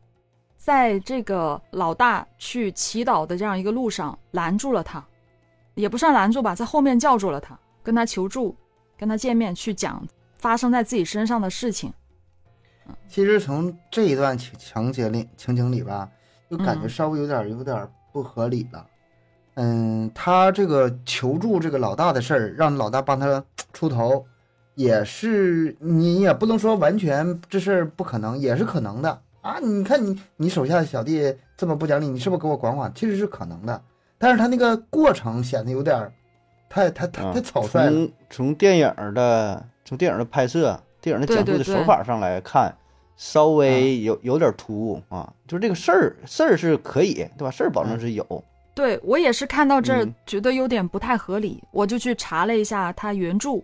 [0.56, 5.04] 在这个老大去祈祷的这样一个路上拦住了他，
[5.76, 8.56] 也不算拦住吧，在后面叫住了他，跟他求助，
[9.04, 10.02] 跟他见面去讲
[10.38, 11.92] 发生在自己身上的事情。
[13.06, 16.10] 其实从这一段情情节里情景里吧，
[16.50, 18.88] 就感觉嗯稍微有点有点不合理了。
[19.56, 24.26] 嗯，他这个求助这个老大的事儿，让老大帮他出头，
[24.76, 29.60] 也是你也不能说完全这事儿不可能，也是可能的啊。
[29.60, 32.90] 你看你你手下的小弟这么不讲理，你是不是给我管管？
[32.96, 33.84] 其实是可能的，
[34.18, 36.14] 但是他那个过程显得有点儿
[36.74, 37.92] 太太太啊太草率了。
[37.92, 42.74] 从从电影的从电影的拍摄、电影的讲述的手法上来看，
[43.16, 45.32] 稍微有有点突兀啊。
[45.48, 47.52] 就是这个事儿事儿是可以，对吧？
[47.52, 53.60] 事儿保证是有，对我也是看到这儿嗯觉得有点不太合理，我就去查了一下他原著。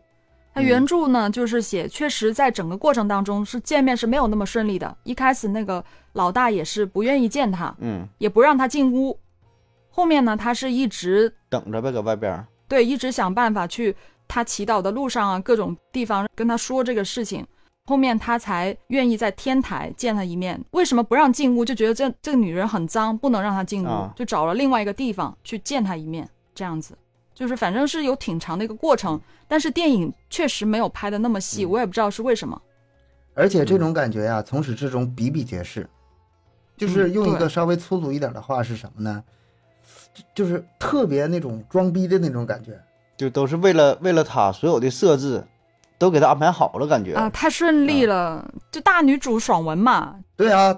[0.53, 4.95] 他嗯原著呢，就是写确实在整个过程当中是见面是没有那么顺利的。
[5.03, 9.17] 一开始那个老大也是不愿意见他，嗯，也不让他进屋。
[9.89, 12.45] 后面呢，他是一直等着呗，搁外边儿。
[12.69, 13.93] 对一直想办法去
[14.29, 17.45] 他祈祷的路上啊，各种地方跟他说这个事情。
[17.85, 20.63] 后面他才愿意在天台见他一面。
[20.71, 21.65] 为什么不让进屋？
[21.65, 26.29] 就觉得这这个女人很脏，不能让她进屋，啊就找了另外一个地方去见她一面。
[26.53, 26.95] 这样子，
[27.33, 32.61] 就是反正是有挺长的一个过程，但是电影确实没有拍的那么细，嗯我也不知道是为什么。
[33.33, 35.89] 而且这种感觉呀、从始至终比比皆是。
[36.77, 39.23] 就是嗯用一个稍微粗俗一点的话是什么呢？
[39.23, 39.33] 就
[40.33, 42.79] 就是特别那种装逼的那种感觉。
[43.17, 45.43] 就都是为了为了他所有的设置，
[45.97, 50.73] 都给他安排好了，感觉啊，太顺利了，就大女主爽文嘛，对啊，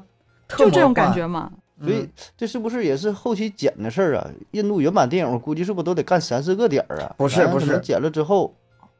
[0.47, 1.27] 特就这种感觉。
[1.27, 1.51] 嘛。
[1.53, 4.29] 嗯所以这是不是也是后期剪的事儿啊？
[4.51, 7.15] 印度原版电影我估计是不是都得干三四个点儿啊？
[7.17, 8.53] 不是不是剪了之后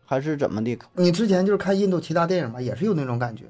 [0.04, 0.75] 还是怎么的？
[0.93, 3.43] 你之前就是看印度其他电影嘛，也是有那种感觉。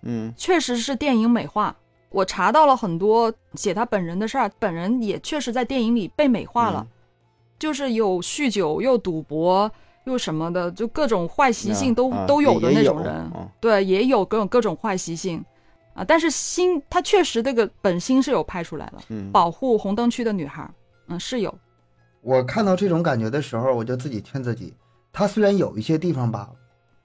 [0.00, 1.76] 嗯确实是电影美化。
[2.12, 6.88] 我查到了很多写他本人的事儿，本人也确实在电影里被美化了，嗯
[7.58, 9.70] 就是有酗酒又赌博
[10.04, 13.14] 又什么的，就各种坏习性都、啊都有的那种人。
[13.34, 15.44] 嗯对，也有各种各种坏习性
[15.94, 16.04] 啊。
[16.04, 20.68] 但是心他确实这个本心是有拍出来了，嗯，保护红灯区的女孩，
[21.06, 21.54] 嗯，是有。
[22.20, 24.74] 我看到这种感觉的时候，我就自己劝自己，
[25.12, 26.50] 他虽然有一些地方吧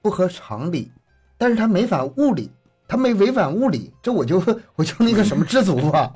[0.02, 0.90] 不合常理，
[1.36, 2.50] 但是他没法物理，
[2.88, 4.42] 他没违反物理，这我就
[4.74, 6.10] 我就那个什么知足吧，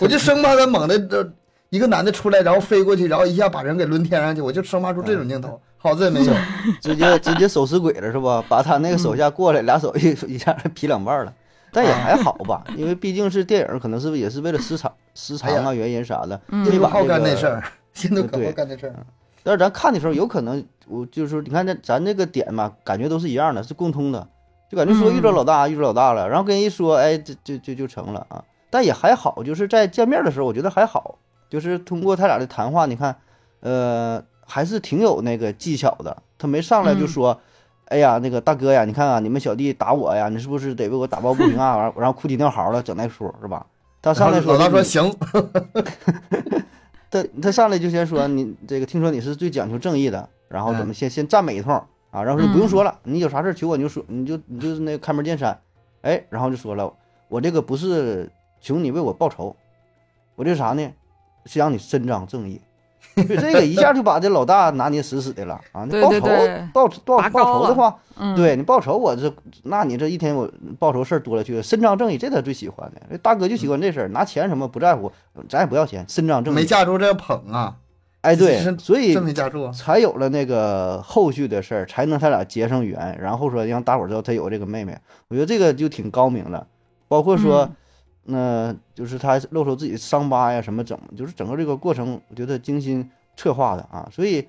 [0.00, 1.32] 我就生怕他猛的这
[1.68, 6.32] 一个男的出来，然后飞过去，然后一下把人给抡天上去，我就生怕出这种镜头，好在没有。
[6.80, 8.42] 直接直接手撕鬼了是吧？
[8.48, 11.32] 把他那个嗯手下过来，俩手一 一下劈两半了。
[11.70, 17.62] 但也还好吧，因为毕竟是电影，可能是不是也是为了时长、时长啊、原因啥的，嗯印度好没把这个干那事儿，
[18.04, 18.94] 印度可对好干那事儿。
[19.42, 24.26] 但是咱看的时候，有可能我就是说，你看这咱这个点嘛，感觉都是一样的，是共通的，
[24.70, 28.44] 就感觉说嗯遇着老大，遇着老大了，然后跟人一说，哎，这就就就成了啊。
[28.70, 31.16] 但也还好，就是在见面的时候，我觉得还好，
[31.48, 33.16] 就是通过他俩的谈话，你看，
[33.60, 36.14] 呃，还是挺有那个技巧的。
[36.36, 37.40] 他没上来就嗯说，
[37.86, 41.76] 哎呀，那个大哥呀，你看啊，你们小弟打我呀，你是不是得为我打抱不平啊？
[41.78, 43.64] 完，然后哭鸡尿嚎了，整那出是吧？
[44.02, 45.12] 他上来说，然后老大说行，
[47.10, 51.82] 他他上来就先说你这个，听说你是最讲究正义的，然后怎么先先赞美一通
[52.18, 55.58] 啊，然后就不用说了，你有啥事儿求我你就说，你就你就是那个开门见山，
[56.02, 56.92] 哎，然后就说了，
[57.28, 59.54] 我这个不是求你为我报仇，
[60.34, 60.90] 我这啥呢？
[61.46, 62.60] 是让你伸张正义。
[63.14, 65.84] 这个一下就把这老大拿捏死死的了啊！
[65.84, 66.20] 你报仇
[66.72, 75.10] 报报报仇的话，嗯，对你报仇，我这那你这一天我报仇事儿多了去了，伸张正义这他最喜欢的，这大哥就喜欢这事儿，拿钱什么不在乎，
[75.48, 76.56] 咱也不要钱，伸张正义。
[76.56, 77.76] 没架住这捧啊，
[78.22, 79.16] 哎，对，所以
[79.72, 84.98] 才有了那个后续的事儿，才能他俩结上缘，然后说让大伙儿知道他有这个妹妹。
[85.28, 86.66] 我觉得这个就挺高明了，
[87.06, 87.70] 包括说，
[88.24, 94.08] 那、就是他露出自己的伤疤呀，什么整，就是整个这个过程，我觉得精心策划的啊。
[94.12, 94.46] 所以，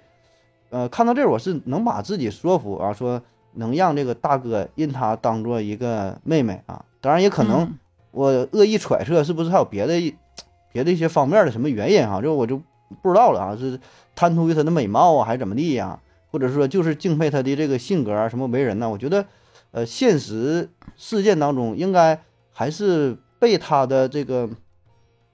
[0.72, 3.22] 呃，看到这儿我是能把自己说服啊，说
[3.54, 6.84] 能让这个大哥认她当做一个妹妹啊。
[7.00, 7.78] 当然也可能嗯
[8.12, 10.16] 我恶意揣测，是不是还有别的一
[10.74, 12.20] 别的一些方面的什么原因啊？
[12.20, 12.60] 这我就
[13.02, 13.80] 不知道了啊，是
[14.16, 16.00] 贪图于她的美貌啊，还是怎么地呀、
[16.32, 18.90] 或者说就是敬佩她的这个性格啊，什么为人呢？
[18.90, 19.26] 我觉得，
[19.72, 22.20] 呃，现实事件当中应该
[22.52, 24.50] 还是被她的这个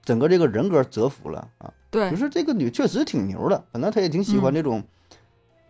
[0.04, 1.74] 整个这个人格折服了啊。
[1.90, 4.84] 对就，是这个女确实挺牛的，可能她也挺喜欢这种、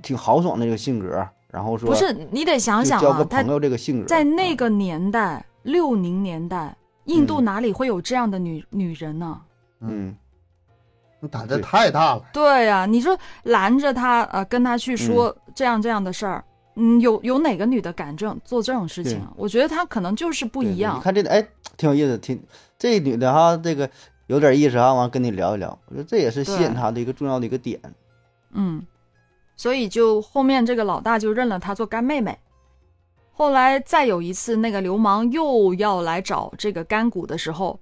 [0.01, 9.39] 挺豪爽的这个性格，然后说不是你得想想啊交个，朋友这个性格，在那啊个年代，六零年代，印度嗯哪里会有这样的女女人呢？
[9.81, 10.15] 嗯你
[11.27, 12.23] 胆子太大了。
[12.33, 16.43] 对呀、你说拦着他，呃，跟他去说嗯这样这样的事儿，
[16.75, 19.31] 嗯，有有哪个女的敢这种做这种事情啊？
[19.35, 21.01] 我觉得她可能就是不一样你。
[21.01, 22.41] 看这个，哎，挺有意思，挺
[22.77, 23.89] 这女的哈，这个
[24.27, 27.79] 有点意思啊，完跟你聊一聊，我觉得这也是吸引对她的一个重要的一个点。
[28.53, 28.85] 嗯，
[29.55, 32.37] 所以就后面这个老大就认了她做干妹妹。
[33.37, 37.79] 后来再有一次，那个流氓又要来找这个干股的时候，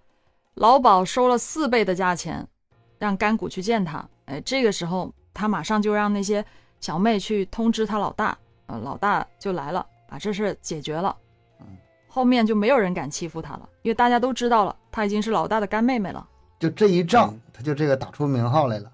[0.56, 2.48] 老鸨收了四倍的价钱，
[3.04, 4.08] 让甘谷去见他。
[4.28, 6.44] 哎，这个时候他马上就让那些
[6.80, 8.38] 小妹去通知他老大，
[8.68, 11.14] 呃，老大就来了，把这事解决了。
[11.60, 11.68] 嗯，
[12.08, 16.26] 后面就没有人敢欺负他了，因为大家都知道了，他已经是老大的干妹妹了。
[16.60, 18.90] 就这一仗嗯，他就这个打出名号来了。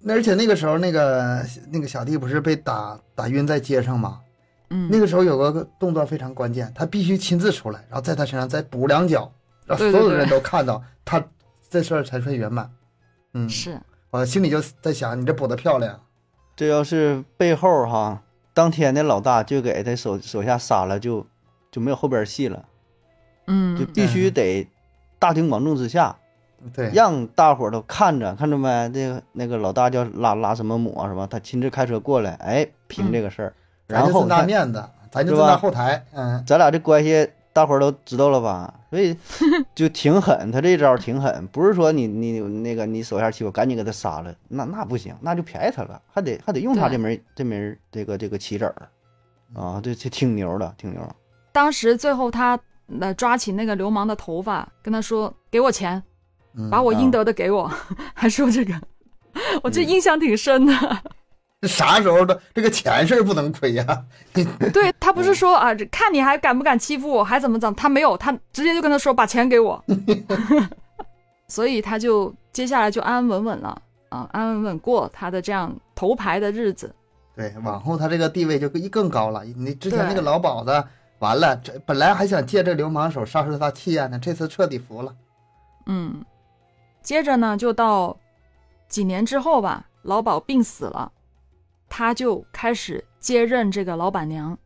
[0.00, 4.18] 那而且那个时候，那个那个小弟不是被打打晕在街上吗？
[4.70, 9.30] 嗯，那个时候有个动作非常关键，他必须亲自出来，然后在他身上再补两脚，
[9.66, 11.24] 让所有的人都看到他
[11.70, 12.68] 这事儿才算圆满。
[13.34, 13.80] 嗯，是。
[14.10, 16.00] 我心里就在想，你这补的漂亮。
[16.54, 21.26] 这要是背后哈，当天的老大就给他手手下杀了，就
[21.70, 22.64] 就没有后边戏了，
[23.46, 23.78] 嗯。
[23.78, 24.68] 就必须得
[25.18, 26.14] 大庭广众之下，
[26.74, 28.90] 对，让大伙儿都看着，看着没？
[28.92, 31.26] 这个那个老大叫拉拉什么姆啊什么？
[31.26, 33.54] 他亲自开车过来，哎，评这个事儿，
[33.86, 35.54] 然咱就这么大后看面子，咱就是这么吧？
[35.54, 38.72] 大后台，嗯，咱俩这关系大伙儿都知道了吧？
[38.90, 39.16] 所以
[39.74, 48.88] 就挺狠，他这招挺狠，不是说你你那个你手下欺负，赶紧给他杀了，那那不行，那就便宜他了，还得还得用他这门这门这个这个棋子儿
[49.54, 51.00] 啊，这这挺牛的，挺牛。
[51.52, 52.58] 当时最后他
[53.00, 56.02] 呃抓起那个流氓的头发，跟他说：“给我钱，
[56.54, 57.70] 嗯把我应得的给我。
[58.14, 58.72] 还说这个，
[59.62, 60.72] 我这嗯印象挺深的。
[61.62, 69.82] 这啥时候的这个钱事儿不能亏呀、 对他不是说啊，这看你还敢不敢欺负我，还怎么怎么，他没有，他直接就跟他说把钱给我，
[71.46, 76.92] 所以他就接下来就安安稳稳了啊，安安稳稳过他的这样头牌的日子。
[77.36, 79.44] 对，往后他这个地位就更更高了。
[79.44, 80.84] 你之前那个老鸨子，
[81.20, 85.14] 完了，这本来还想借这流氓手杀杀他气焰呢，这次彻底服了。
[85.86, 86.24] 嗯，
[87.02, 88.16] 接着呢，就到
[88.88, 91.10] 几年之后吧，老鸨病死了，
[91.94, 94.56] 他就开始接任这个老板娘。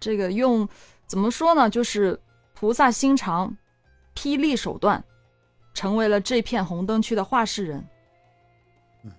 [0.00, 0.66] 这个用
[1.06, 1.68] 怎么说呢？
[1.68, 2.18] 就是
[2.54, 3.54] 菩萨心肠，
[4.14, 5.04] 霹雳手段，
[5.74, 7.86] 成为了这片红灯区的话事人。
[9.04, 9.12] 嗯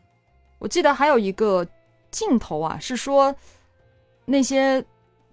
[0.57, 1.63] 我记得还有一个
[2.09, 3.35] 镜头啊，是说
[4.25, 4.83] 那些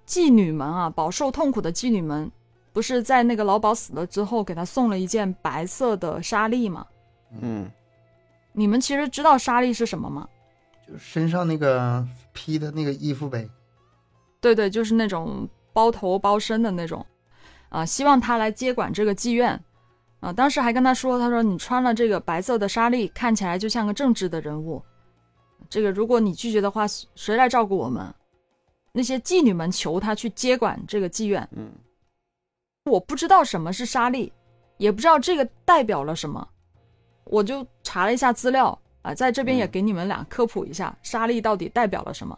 [0.07, 2.31] 妓女们啊，饱受痛苦的妓女们，
[2.75, 6.87] 不是在那个老鸨死了之后，给他送了一件白色的纱丽吗？
[7.41, 7.71] 嗯，
[8.53, 10.29] 你们其实知道纱丽是什么吗？
[10.87, 13.49] 就身上那个披的那个衣服呗。
[14.41, 17.05] 对对，就是那种包头包身的那种，
[17.71, 19.59] 啊，希望他来接管这个妓院，
[20.21, 24.83] 啊，当时还跟他说，他说你穿了这个白色的纱丽，看起来就像个正直的人物，
[25.71, 28.15] 这个如果你拒绝的话，谁来照顾我们？
[28.93, 31.73] 那些妓女们求他去接管这个妓院，嗯，
[32.85, 34.33] 我不知道什么是纱丽，
[34.77, 36.47] 也不知道这个代表了什么，
[37.25, 39.71] 我就查了一下资料啊，在这边也嗯。
[39.71, 42.37] 给你们俩科普一下，纱丽到底代表了什么。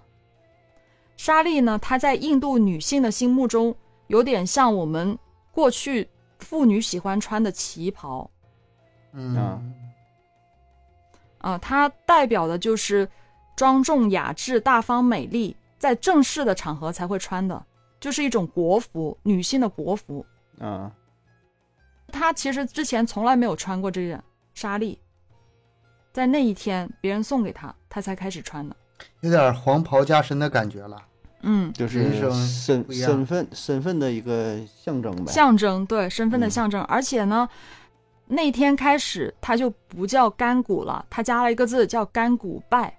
[1.17, 3.75] 纱丽呢，它在印度女性的心目中，
[4.09, 5.17] 有点像我们
[5.53, 8.29] 过去妇女喜欢穿的旗袍
[9.13, 9.37] 嗯。
[9.37, 9.63] 啊。
[11.39, 13.09] 啊、它代表的就是
[13.55, 17.65] 庄重雅致、大方美丽，在正式的场合才会穿的，
[18.01, 20.27] 就是一种国服，女性的国服。
[20.59, 20.91] 啊，
[22.09, 24.21] 她其实之前从来没有穿过这件
[24.55, 24.99] 纱丽，
[26.17, 28.75] 在那一天别人送给他，他才开始穿的。
[29.21, 30.97] 有点黄袍加身的感觉了。
[31.43, 35.31] 嗯，就是身身份身份的一个象征呗。
[35.31, 37.47] 象征对身份的嗯象征，而且呢，
[38.29, 42.97] 那天开始他就不叫干谷了，他加了一个字叫干谷拜。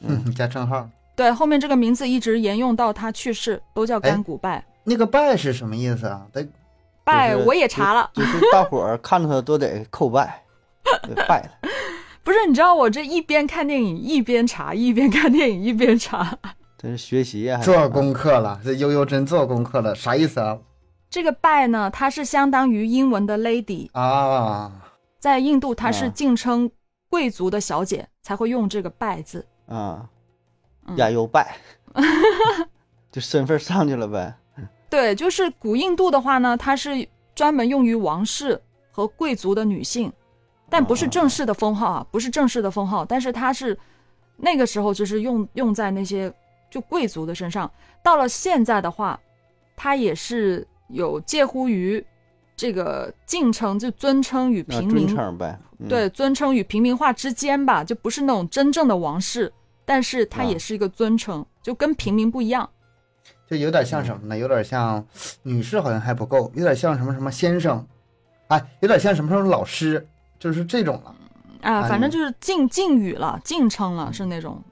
[0.00, 0.86] 嗯 加称号。
[1.16, 4.62] 对，后面这个名字一直沿用到他去世，都叫干谷拜。
[4.84, 6.26] 那个拜是什么意思啊？
[6.34, 6.46] 得
[7.02, 10.42] 拜就是我也查了，就是大伙儿看着他都得叩拜，
[11.08, 11.68] 得拜他。
[12.28, 16.38] 不是你知道我这一边看电影一边查，一边看电影一边查。
[16.76, 20.58] 这是学习呀，做功课了，这悠悠真做功课了，啥意思啊？
[21.08, 24.70] 这个拜呢，它是相当于英文的 lady，啊，
[25.18, 26.70] 在印度它是啊敬称
[27.08, 29.46] 贵族的小姐才会用这个拜字。
[29.66, 30.06] 啊，
[30.86, 31.56] 嗯亚优拜，
[33.10, 34.34] 就身份上去了呗。
[34.90, 38.60] 对，就是古印度的话呢，它是专门用于王室
[38.90, 40.12] 和贵族的女性，
[40.70, 43.76] 但不是正式的封号啊，不是正式的封号，但是它是
[44.36, 46.32] 那个时候就是用用在那些
[46.70, 47.70] 就贵族的身上。
[48.02, 49.18] 到了现在的话，
[49.76, 52.04] 它也是有介乎于
[52.56, 55.58] 这个敬称，就尊称与平民、称呗。
[55.78, 59.52] 嗯，对尊称与平民化之间吧，就不是那种真正的王室，
[59.84, 62.68] 但是它啊也是一个尊称，就跟平民不一样。
[63.48, 64.36] 就有点像什么呢？
[64.36, 65.04] 有点像
[65.42, 67.86] 女士，好像还不够，有点像什么什么先生，
[68.48, 70.06] 哎，有点像什么什么老师，
[70.38, 71.14] 就是这种了。
[71.62, 74.62] 啊，哎反正就是敬敬语了，敬称了，是那种。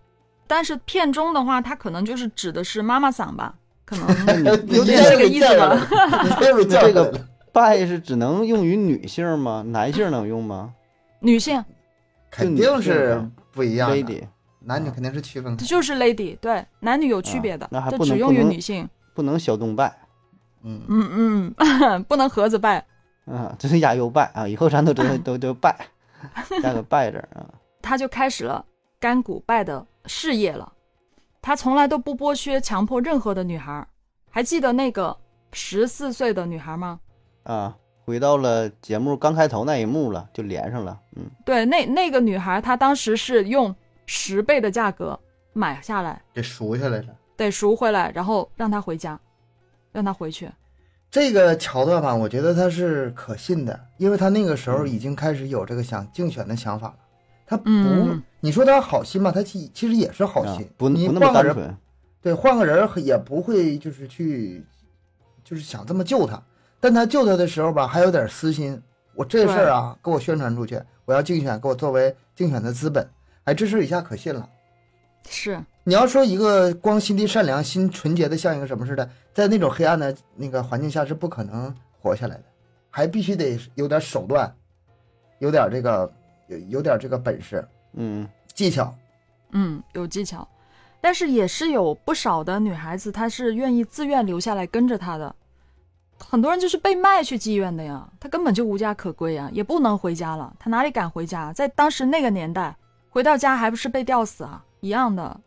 [0.47, 3.55] 但是片中的话，它可能就是指的是妈妈桑吧，
[3.85, 5.75] 可能有点这个意思吧。
[6.23, 7.21] 你这个那这个
[7.53, 9.65] 拜是只能用于女性吗？
[9.67, 10.73] 男性能用吗
[11.21, 11.65] 女性，
[12.31, 14.23] 肯定是不一样的，？lady
[14.61, 15.65] 男女肯定是区分开。
[15.65, 18.89] 就是 lady，对，男女有区别的啊，那还这只用于女性。
[19.15, 19.97] 不能小东拜
[20.63, 22.85] 嗯，嗯嗯， 不能盒子拜。
[23.27, 25.87] 啊，这是亚优拜啊，以后咱都都 都都拜，
[26.63, 27.45] 加个拜字啊。
[27.83, 28.65] 他就开始了
[28.99, 30.73] 干古拜的事业了。
[31.43, 33.87] 他从来都不剥削、强迫任何的女孩。
[34.31, 35.17] 还记得那个
[35.53, 37.01] 十四岁的女孩吗？
[37.45, 41.01] 啊，回到了节目刚开头那一幕了，就连上了。
[41.17, 43.75] 嗯，对，那那个女孩她当时是用
[44.07, 45.19] 十倍的价格
[45.53, 47.17] 买下来，给赎下来了。
[47.37, 49.19] 得赎回来，然后让她回家，
[49.93, 50.51] 让她回去。
[51.17, 56.95] 这个桥段吧，我觉得他是可信的，因为他那个时候已经开始有这个想竞选的想法了。
[57.47, 61.77] 他不，嗯你说他好心吧，他其其实也是好心，啊不你不那么换个人，单纯。
[62.21, 64.63] 对，换个人也不会就是去，
[65.43, 66.39] 就是想这么救他。
[66.81, 68.79] 但他救他的时候吧，还有点私心。
[69.15, 73.09] 我这事儿啊，给我宣传出去，我要竞选，给我作为竞选的资本。
[73.45, 74.47] 哎，这事儿一下可信了。
[75.31, 81.71] 是，你要说一个光心地善良、心纯洁的，像一个什么似的，在那种黑暗的那个环境下是不可能
[82.01, 82.45] 活下来的，
[82.89, 84.51] 还必须得有点手段，
[85.41, 86.11] 有点这个
[86.47, 87.63] 有有点这个本事、
[87.93, 88.95] 嗯，技巧。
[89.51, 90.49] 嗯，有技巧，
[91.03, 95.37] 但是也是有不少的女孩子，她是愿意自愿留下来跟着他的。
[96.19, 101.53] 很多人就是被卖去妓院的呀，她根本就无家可归呀，也不能回家了，她哪里敢回家？
[101.53, 102.75] 在当时那个年代，
[103.11, 104.65] 回到家还不是被吊死啊？
[104.81, 105.39] 一样的。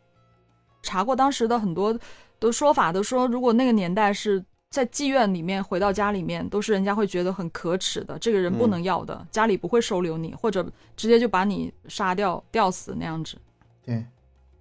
[0.84, 2.00] 查过当时的很多
[2.40, 10.66] 的说法，都说如果那个年代是在妓院里面回到家里面，都是人家会觉得很可耻的，这个人不能要的，家里不会收留你，或者
[10.96, 13.38] 直接就把你杀掉、吊死那样子。
[13.84, 14.06] 对，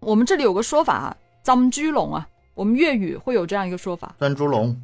[0.01, 4.75] 我们这里有个说法啊，藏居龙啊，我们粤语会有这样一个说法，钻猪笼，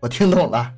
[0.00, 0.72] 我听懂了。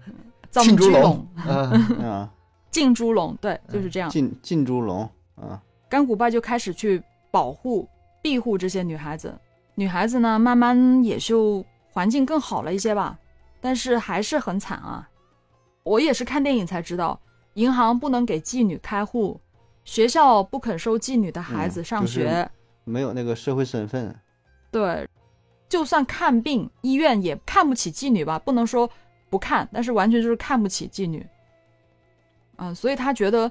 [0.50, 2.30] 藏猪笼居龙，嗯，啊，
[2.70, 4.08] 进猪笼，对，就是这样。
[4.08, 7.88] 进进猪笼啊，甘古拜就开始去保护、
[8.22, 9.34] 庇护这些女孩子，
[9.74, 13.18] 女孩子呢，慢慢也就环境更好了一些吧，
[13.60, 15.08] 但是还是很惨啊。
[15.82, 17.20] 我也是看电影才知道，
[17.54, 19.40] 银行不能给妓女开户，
[19.84, 22.50] 学校不肯收妓女的孩子嗯上就是学，
[22.84, 24.14] 没有那个社会身份。
[24.70, 25.06] 对，
[25.68, 28.88] 就算看病，医院也看不起妓女吧，不能说
[29.28, 31.26] 不看，但是完全就是看不起妓女。
[32.56, 33.50] 嗯，所以他觉得，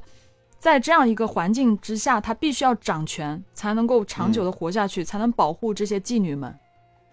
[0.64, 6.58] 在这样一个环境之下，他必须要掌权，才能够长久的活下去，才能保护这些妓女们。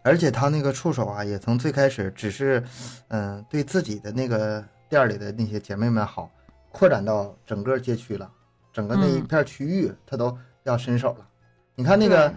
[0.04, 2.62] 而且他那个触手啊，也从最开始只是，
[3.08, 6.30] 嗯、对自己的那个店里的那些姐妹们好，
[6.70, 8.30] 扩展到整个街区了，
[8.72, 11.26] 整个那一嗯片区域他都要伸手了。
[11.74, 12.32] 你看那个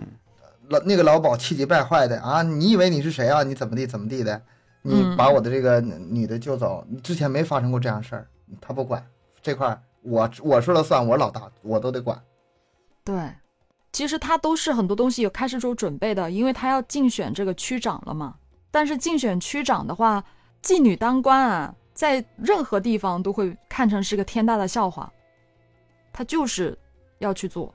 [0.70, 3.44] 老那个老鸨气急败坏的啊，你以为你是谁啊？
[3.44, 4.42] 你怎么地怎么地的？
[4.82, 8.28] 你嗯把我的这个女的救走，你之前没发生过这样事儿，
[8.60, 9.06] 他不管
[9.44, 12.22] 这块儿，我我说了算，我老大，我都得管。
[13.04, 13.34] 对，
[13.92, 18.36] 其实他都是很多东西有开始做准备的，因为他要竞选这个区长了嘛。
[18.70, 20.24] 但是竞选区长的话，
[20.62, 25.12] 妓女当官啊，在任何地方都会看成是个天大的笑话。
[26.12, 26.78] 他就是
[27.20, 27.74] 要去做。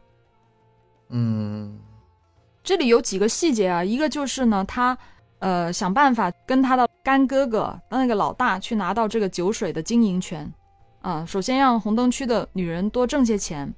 [1.10, 1.78] 嗯
[2.62, 4.96] 这里有几个细节啊，一个就是呢，他
[5.38, 10.52] 呃想办法跟他的干哥哥那个老大去拿到这个酒水的经营权
[11.00, 13.72] 啊、首先让红灯区的女人多挣些钱，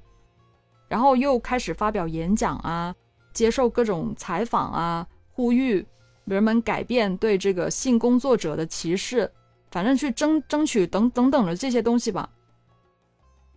[0.87, 2.93] 然后又开始发表演讲啊，
[3.33, 5.85] 接受各种采访啊，呼吁
[6.25, 9.31] 人们改变对这个性工作者的歧视，
[9.69, 12.29] 反正去争争取等等等的这些东西吧。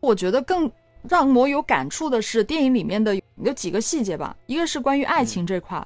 [0.00, 0.70] 我觉得更
[1.08, 5.84] 让我有感触的是电影里面的有几个细节吧，一个是关于爱情这块，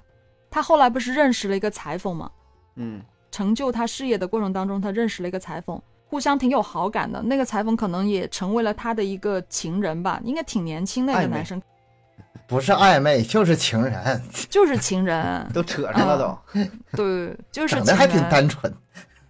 [0.50, 2.30] 他后来不是认识了一个裁缝嘛？
[2.74, 3.00] 嗯
[3.30, 7.22] 成就他事业的过程当中，他认识了一个裁缝，互相挺有好感的。
[7.22, 11.61] 那个裁缝可能也成为了他的一个情人吧，应该挺年轻的一个男生，
[12.46, 16.61] 不是暧昧就是情人，就是情人， 都扯上了都。
[16.96, 18.20] 对，就是情长得还挺。
[18.30, 18.72] 单纯。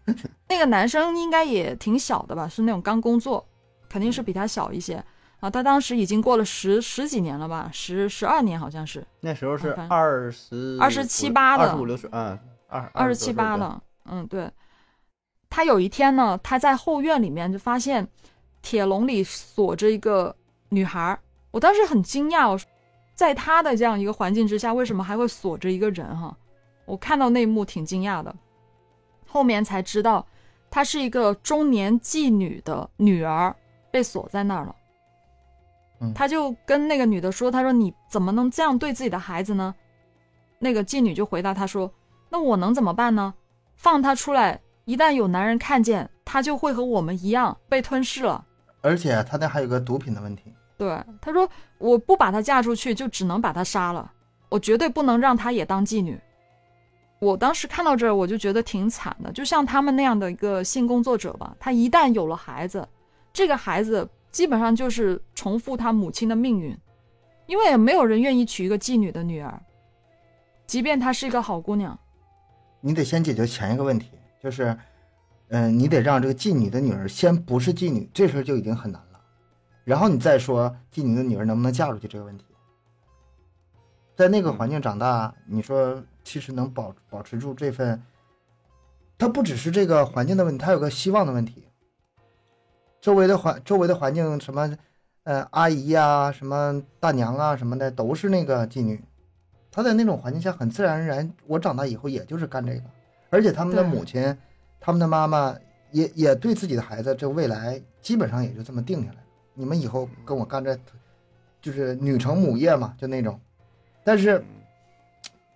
[0.49, 3.45] 那个男生应该也挺小的吧，是那种刚工作，
[3.89, 5.05] 肯定是比他小一些
[5.41, 5.51] 啊。
[5.51, 13.57] 他当时已经过了十十几年了吧，十十二年好像是，那时候是二十二十七八的二十五六岁，嗯，二二十七八。
[13.59, 14.51] 了，嗯，对。
[15.51, 18.07] 他有一天呢，他在后院里面就发现
[18.62, 20.34] 铁笼里锁着一个
[20.68, 21.18] 女孩儿。
[21.51, 22.68] 我当时很惊讶，我说
[23.14, 26.16] 在他的这样一个环境之下，为什么还会锁着一个人？
[26.16, 26.36] 哈，
[26.84, 28.34] 我看到那一幕挺惊讶的。
[29.26, 30.26] 后面才知道，
[30.70, 33.55] 她是一个中年妓女的女儿，
[33.90, 34.74] 被锁在那儿了。
[36.01, 39.74] 嗯他就跟那个女的说：“他说你怎么能这样对自己的孩子呢？”
[40.61, 41.92] 那个妓女就回答他说
[42.30, 43.34] ：“那我能怎么办呢？
[43.74, 48.43] 放他出来，一旦有男人看见，他就会和我们一样被吞噬了。
[48.80, 50.45] 而且他那还有个毒品的问题。
[50.78, 54.11] 对，他说我不把她嫁出去，就只能把她杀了，
[54.49, 56.18] 我绝对不能让她也当妓女。
[57.18, 62.89] 我当时看到这儿，我就觉得挺惨的，就像他们那样的一个性工作者吧，他一旦有了孩子，
[63.30, 66.74] 这个孩子基本上就是重复他母亲的命运，
[67.45, 69.61] 因为也没有人愿意娶一个妓女的女儿，
[70.66, 71.99] 即便她是一个好姑娘。
[72.80, 74.12] 你得先解决前一个问题，
[74.49, 74.74] 就是
[75.49, 79.20] 嗯、你得让这个妓女的女儿先不是妓女，这事就已经很难了。
[79.84, 82.44] 然后你再说妓女的女儿能不能嫁出去这个问题，
[84.16, 88.03] 在那个环境长大，你说其实能保保持住这份，
[89.18, 91.64] 它不只是这个环境的问题，它有个希望的问题。
[93.03, 94.76] 周围的环周围的环境什么，
[95.24, 99.03] 呃，阿姨呀、什么大娘啊什么的，都是那个妓女。
[99.70, 102.82] 她在那种环境下，很自然而然，我长大以后也就是干这个。
[103.31, 104.37] 而且他们的母亲，
[104.81, 105.55] 他们的妈妈
[105.91, 109.24] 也也对自己的孩子这未来基本上也就这么定下来了。
[109.55, 110.79] 你们以后跟我干这，
[111.61, 113.39] 就是女承母业嘛，就那种。
[114.05, 114.45] 但是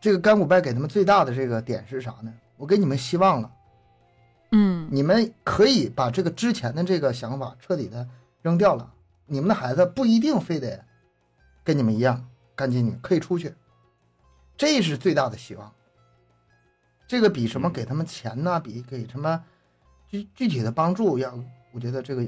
[0.00, 2.32] 这个甘古拜给他们最大的这个点是啥呢？
[2.56, 3.50] 我给你们希望了。
[4.50, 8.06] 嗯，你们可以把这个之前的这个想法彻底的
[8.42, 8.92] 扔掉了。
[9.24, 10.84] 你们的孩子不一定非得
[11.64, 13.54] 跟你们一样干妓女，可以出去，
[14.56, 15.72] 这是最大的希望。
[17.12, 19.44] 这个比什么嗯给他们钱呐、比给什么
[20.08, 21.38] 具具体的帮助要，
[21.70, 22.26] 我觉得这个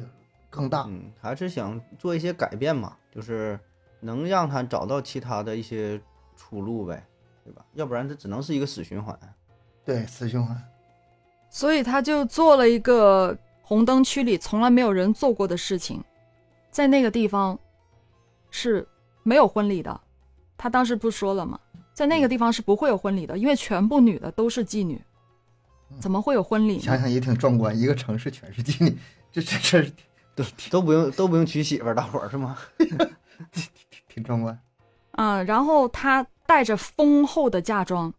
[0.51, 0.85] 更大。
[0.87, 3.59] 嗯，还是想做一些改变嘛，就是
[4.01, 5.99] 能让他找到其他的一些
[6.37, 7.03] 出路呗，
[7.43, 7.64] 对吧？
[7.72, 9.18] 要不然这只能是一个死循环。
[9.87, 10.55] 对，死循环。
[11.49, 16.05] 所以他就做了一个红灯区里从来没有人做过的事情，
[16.70, 17.59] 在那个地方
[18.51, 18.87] 是
[19.22, 19.99] 没有婚礼的。
[20.59, 21.59] 他当时不说了吗？
[21.95, 25.01] 在那个地方是不会有婚礼的，因为全部女的都是妓女，
[26.01, 26.82] 怎么会有婚礼呢？
[26.82, 28.99] 想想也挺壮观，一个城市全是妓女，
[29.32, 29.90] 这这这
[30.34, 32.59] 都都不用都不用娶媳妇儿，大伙儿是吗？
[32.76, 33.68] 挺
[34.09, 34.59] 挺壮观。
[35.12, 38.12] 嗯，然后他带着丰厚的嫁妆，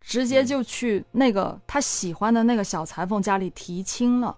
[0.00, 4.36] 直接嗯就去那个他喜欢的那个小裁缝家里提亲了，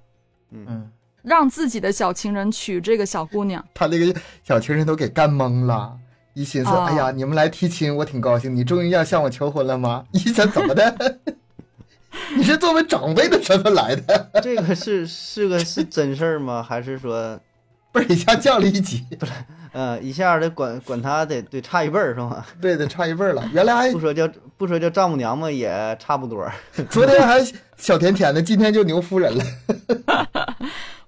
[0.51, 3.62] 嗯，嗯，让自己的小情人娶这个小姑娘。
[3.74, 5.99] 他那个小情人都给干懵了，
[6.35, 10.05] 一寻思，哦哎呀，你们来提亲，我挺高兴，你终于要向我求婚了吗？
[10.12, 11.18] 一想怎么的？
[12.37, 16.62] 你是作为长辈的身份来的， 这个是是个是真事儿吗？
[16.62, 17.39] 还是说，
[17.93, 19.33] 不是一下降了一级，不是
[19.72, 22.45] 呃，一下得管管他得得差一辈儿是吗？
[22.61, 23.49] 对得，差一辈儿了。
[23.53, 26.47] 原来还不说叫不说叫丈母娘嘛，也差不多。
[26.89, 27.45] 昨天还
[27.76, 29.45] 小甜甜的，今天就牛夫人了。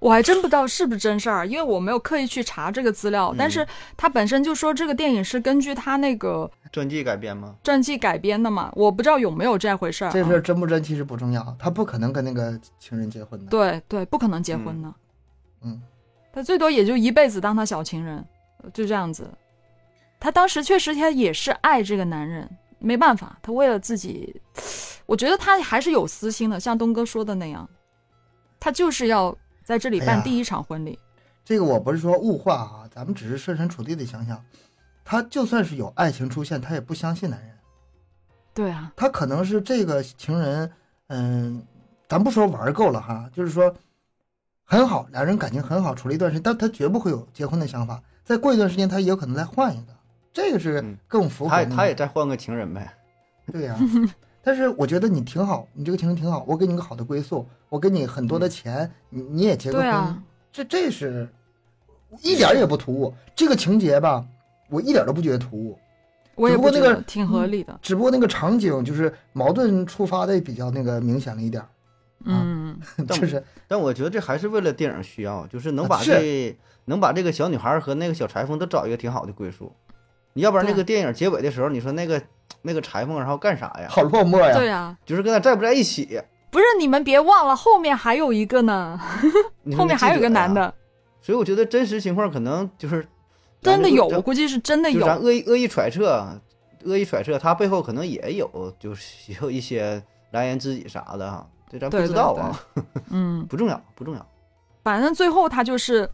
[0.01, 3.34] 我还真不知道是不是真事儿，因为我没有刻意去查这个资料。
[3.38, 3.64] 但是
[3.96, 7.55] 他本身就说这个电影是根据他那个传记改编吗？
[7.62, 10.11] 传记改编的嘛，我不知道有没有这回事儿、啊。
[10.11, 13.51] 这事儿真不真其实不重要，他不可能跟那个情人结婚的。
[13.51, 14.92] 对对，不可能结婚的，
[15.62, 15.80] 嗯，
[16.32, 18.24] 他最多也就一辈子当他小情人，
[18.72, 19.30] 就这样子。
[20.18, 22.48] 他当时确实他也是爱这个男人，
[22.78, 24.40] 没办法，他为了自己，
[25.05, 27.68] 我觉得他还是有私心的，像东哥说的那样，
[28.59, 30.99] 他就是要在这里办第一场婚礼。
[31.45, 34.45] 这个我不是说物化啊，咱们只是设身处地的想想，
[35.05, 37.51] 他就算是有爱情出现，他也不相信男人。
[38.53, 40.71] 对啊，他可能是这个情人，
[41.09, 41.63] 嗯，
[42.09, 43.75] 咱不说玩够了哈，就是说
[44.65, 48.01] 很好，俩人感情很好，处了一段时间，但他绝不会有结婚的想法。
[48.25, 49.93] 再过一段时间，他也有可能再换一个，
[50.33, 52.93] 这个是嗯更符合、他他也再换个情人呗。
[53.51, 53.77] 对呀、
[54.51, 61.28] 但是我觉得你挺好，你这个情人挺好，我给你个好的归宿，我给你很多的钱，你你也结个婚，对啊，这这是
[62.20, 63.14] 一点儿也不突兀。
[63.32, 64.26] 这个情节吧，
[64.68, 65.78] 我一点都不觉得突兀。
[66.34, 67.78] 我也只不过那个不觉得挺合理的。
[67.80, 71.68] 只不过那个场景就是矛盾触发的比较那个明显了一点儿，
[72.24, 72.76] 嗯，
[73.07, 79.72] 但就是但我觉得这还是为了电影需要，就是能把这、能把这个小女孩和那个小裁缝都找一个挺好的归宿。
[80.32, 82.20] 你要不然对这个电影结尾的时候，你说那个
[82.62, 83.86] 那个裁缝然后干啥呀？
[83.88, 84.53] 好落寞呀。
[84.55, 86.20] 对啊，就是跟他在不在一起？
[86.51, 88.98] 不是你们别忘了，后面还有一个呢，
[89.78, 90.74] 后面还有一个男的，
[91.22, 93.07] 所以我觉得真实情况可能就是
[93.62, 95.16] 真的有，我估计是真的有咱。
[95.16, 96.26] 恶意恶意揣测，
[96.84, 102.61] 恶意揣测，他背后可能也有就是有一些蓝颜知己啥的哈，这咱不知道啊，
[103.11, 104.26] 嗯，不重要不重要。
[104.82, 106.11] 反正最后他就是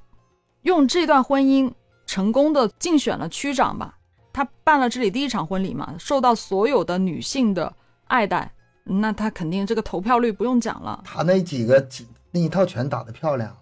[0.63, 1.73] 用这段婚姻
[2.05, 3.95] 成功的竞选了区长吧，
[4.37, 7.75] 他办了这里第一场婚礼嘛，受到所有的女性的
[8.09, 8.53] 爱戴，
[8.85, 11.01] 那他肯定这个投票率不用讲了。
[11.07, 13.57] 他那几个几那一套拳打得漂亮，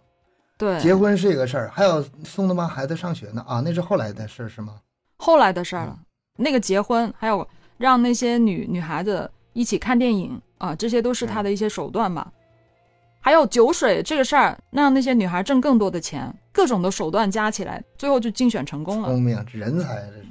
[0.58, 4.74] 对，结婚是一个事儿，还有送他妈孩子上学呢啊，那是后来的事儿是吗？
[5.16, 6.04] 后来的事儿了，嗯
[6.38, 7.46] 那个结婚还有
[7.78, 12.32] 让那些女女孩子一起看电影啊，这些都是他的一些手段吧。
[13.20, 19.08] 还有酒水这个事儿，让那些女孩挣更多的钱，各种的手段加起来，最后就竞选成功了。
[19.10, 20.26] 聪明，人才，这是，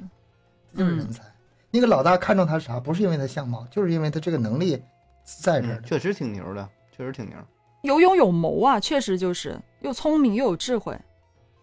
[0.74, 1.22] 就是嗯人才。
[1.70, 2.78] 那个老大看中他啥？
[2.78, 4.80] 不是因为他相貌，就是因为他这个能力
[5.24, 5.80] 在这儿。
[5.80, 7.36] 嗯确实挺牛的，确实挺牛。
[7.82, 10.98] 有勇有谋啊，确实就是又聪明又有智慧，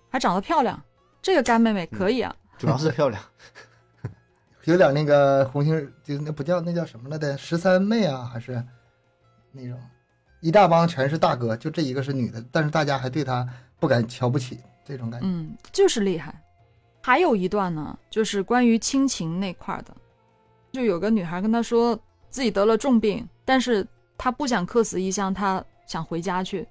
[0.09, 0.79] 还长得漂亮，
[1.21, 2.35] 这个干妹妹可以啊。
[2.59, 3.23] 主要是漂亮，
[4.65, 8.63] 有点那个红星，就那不叫那叫什么来的十三妹啊，还是
[9.51, 9.79] 那种
[10.41, 13.47] 一大帮全是大哥，就这一个是女的，但是大家还对她
[13.79, 15.25] 不敢瞧不起，这种感觉。
[15.25, 16.39] 嗯，就是厉害。
[17.01, 19.91] 还有一段呢，就是关于亲情那块儿的，
[20.71, 21.99] 就有个女孩跟他说
[22.29, 23.85] 自己得了重病，但是
[24.17, 26.67] 他不想客死异乡，他想回家去。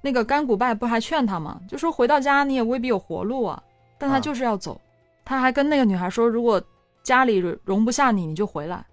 [0.00, 1.60] 那个甘古拜不还劝他吗？
[1.68, 3.62] 就说回到家你也未必有活路啊，
[3.98, 4.80] 但他啊就是要走。
[5.24, 6.60] 他还跟那个女孩说，如果
[7.04, 8.84] 家里容不下你，你就回来。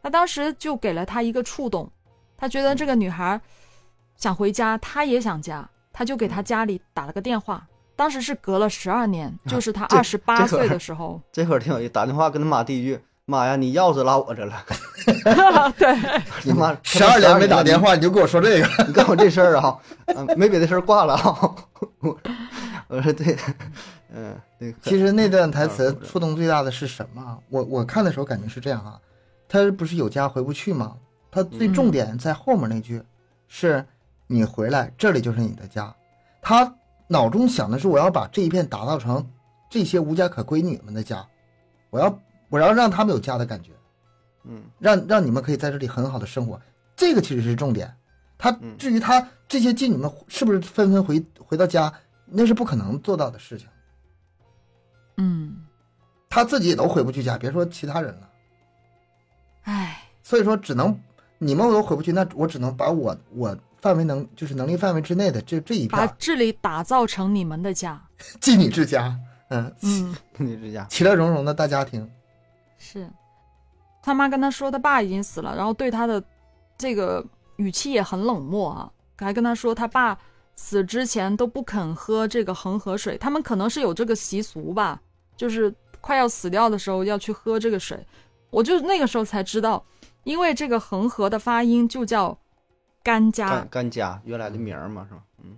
[0.00, 1.90] 他当时就给了他一个触动，
[2.36, 3.40] 他觉得这个女孩
[4.16, 7.66] 想回家，他也想家，他就给他家里打了个电话。
[7.98, 11.20] 当时是隔了十二年，就是他二十八岁的时候。
[11.32, 12.96] 这会儿挺有意思，打电话跟他妈第一句
[13.26, 14.64] ：“妈呀，你钥匙落我这了。
[15.76, 19.76] 对，你妈十二年没打电话，你就跟我说这个，你干我这事儿啊？
[20.14, 21.54] 嗯， 没别的事儿挂了啊。
[21.98, 22.16] 我
[22.86, 23.36] 我说对，
[24.14, 24.72] 嗯，对。
[24.80, 27.36] 其实那段台词嗯触动最大的是什么？
[27.48, 28.96] 我我看的时候感觉是这样啊，
[29.48, 30.94] 他不是有家回不去吗？
[31.32, 33.02] 他最重点在后面那句，
[33.48, 33.84] 是
[34.28, 35.92] 你回来，这里就是你的家。
[36.40, 36.72] 他
[37.08, 39.26] 脑中想的是，我要把这一片打造成
[39.70, 41.26] 这些无家可归女们的家，
[41.90, 43.72] 我要我要让他们有家的感觉，
[44.44, 46.60] 嗯让让你们可以在这里很好的生活。
[46.94, 47.92] 这个其实是重点。
[48.36, 51.92] 他嗯至于他这些妓女们是不是纷纷回回到家，
[52.26, 53.66] 那是不可能做到的事情。
[55.16, 55.66] 嗯，
[56.28, 58.30] 他自己也都回不去家，别说其他人了。
[59.62, 60.96] 唉，所以说，只能
[61.38, 68.00] 你们我都回不去，那我只能把我我范围能就是能力范围之内的这这一片把这里打造成你们的家。
[68.40, 69.18] 妓女之家，
[69.50, 72.10] 嗯，嗯，你这家其乐融融的大家庭。
[72.76, 73.08] 是。
[74.00, 76.22] 他妈跟他说他爸已经死了，然后对他的
[76.78, 77.24] 这个
[77.56, 80.16] 语气也很冷漠啊，还跟他说他爸
[80.56, 84.98] 死之前都不肯喝这个恒河水，他们可能是有这个习俗吧，
[85.36, 88.06] 就是快要死掉的时候要去喝这个水。
[88.50, 89.84] 我就那个时候才知道，
[90.24, 92.38] 因为这个恒河的发音就叫
[93.02, 95.22] 甘家，甘甘家原来的名儿嘛是吧？
[95.42, 95.56] 嗯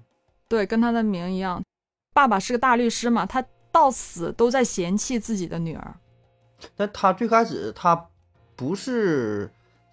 [0.48, 1.62] 对，跟他的名一样。
[2.12, 5.94] 爸爸是个大律师嘛，他到死都在嫌弃自己的女儿。
[6.76, 8.08] 但他最开始他
[8.56, 9.50] 不是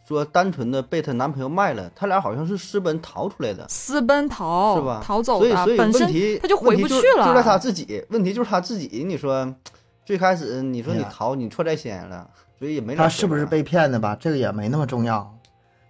[0.07, 9.03] 说单纯的被她男朋友卖了，他俩好像是私奔逃出来的，私奔逃是吧逃走的所以所以本身问题他就回不去了就在他自己，问题就是他自己。
[9.05, 9.55] 你说
[10.03, 14.17] 最开始你说你逃，你错在先了，所以也没他是不是被骗的吧？
[14.19, 15.36] 这个也没那么重要。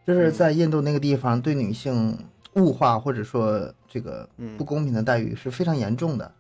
[0.08, 2.18] 就是在印度那个地方，对女性
[2.54, 6.32] 物化或者说这个嗯不公平的待遇是非常严重的。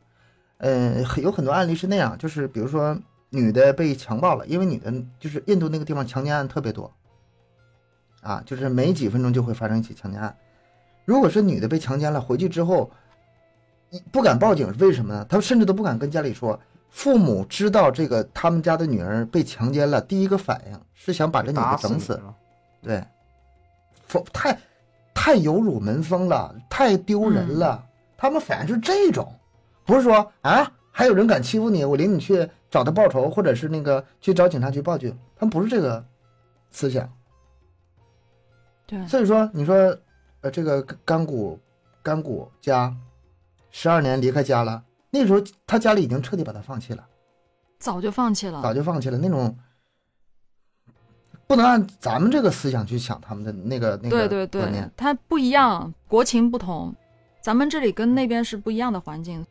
[0.59, 2.97] 嗯，很有很多案例是那样，就是比如说
[3.29, 6.89] 女的被强暴了，因为女的就是印度那个地方强奸案特别多，
[8.21, 10.33] 啊，就是没几分钟就会发生一起强奸案。
[11.03, 12.89] 如果是女的被强奸了，回去之后
[13.89, 15.25] 一不敢报警，为什么呢？
[15.29, 16.57] 她甚至都不敢跟家里说。
[16.89, 22.19] 父母知道这个他们家的女儿被强奸了，第一个反应是想把这女的整死
[22.81, 23.03] 对，
[24.07, 24.59] 否太
[25.13, 27.83] 太有辱门风了，太丢人了。
[28.17, 29.31] 他们反而是这种，
[29.85, 36.03] 不是说啊，还有人敢欺负你，我领你去找他报仇，或者是那个去找警察局报警，他们不是这个
[36.71, 37.07] 思想。
[38.87, 39.75] 对，所以说，你说，
[40.41, 41.59] 呃，这个甘谷
[42.01, 42.95] 甘谷家
[43.69, 44.81] 十二年离开家了，
[45.11, 47.05] 那时候他家里已经彻底把他放弃了。
[47.79, 48.61] 早就放弃了。
[48.63, 49.55] 早就放弃了那种，
[51.47, 56.93] 不能按咱们这个思想去想他们的那个那个对对对观念，它不一样，国情不同，
[57.41, 59.45] 咱们这里跟那边是不一样的环境。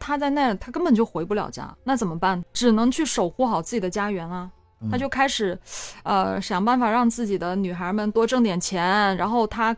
[0.00, 2.42] 他在那儿，他根本就回不了家，那怎么办？
[2.52, 4.50] 只能去守护好自己的家园啊。
[4.80, 5.58] 嗯他就开始，
[6.04, 9.76] 呃，想办法让自己的女孩们多挣点钱，然后他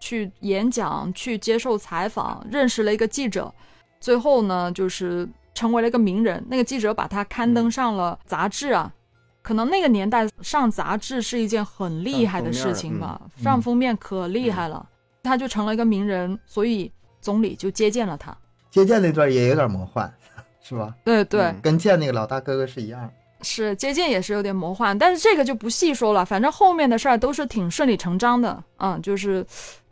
[0.00, 3.52] 去演讲，去接受采访，认识了一个记者，
[4.00, 6.42] 最后呢，就是成为了一个名人。
[6.48, 8.90] 那个记者把他刊登上了杂志啊，
[9.42, 14.86] 可能那个年代上杂志是一件很厉害的事情吧，嗯上封面可厉害了，
[15.22, 18.36] 他就成了一个名人，所以总理就接见了他。
[18.70, 20.12] 接见那段也有点魔幻，
[20.62, 20.94] 是吧？
[21.04, 23.10] 对对，嗯跟见那个老大哥哥是一样。
[23.42, 29.44] 是接见也是有点魔幻，但是这个就不细说了，反正后面的事儿都是挺顺理成章的，嗯，就是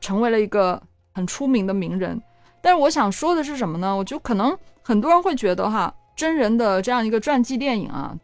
[0.03, 0.81] 成为了一个
[1.15, 2.21] 很出名的名人。
[2.61, 3.97] 但是我想说的是什么呢？
[3.97, 8.15] 我就可能很多人会觉得哈，真人的这样一个传记电影啊，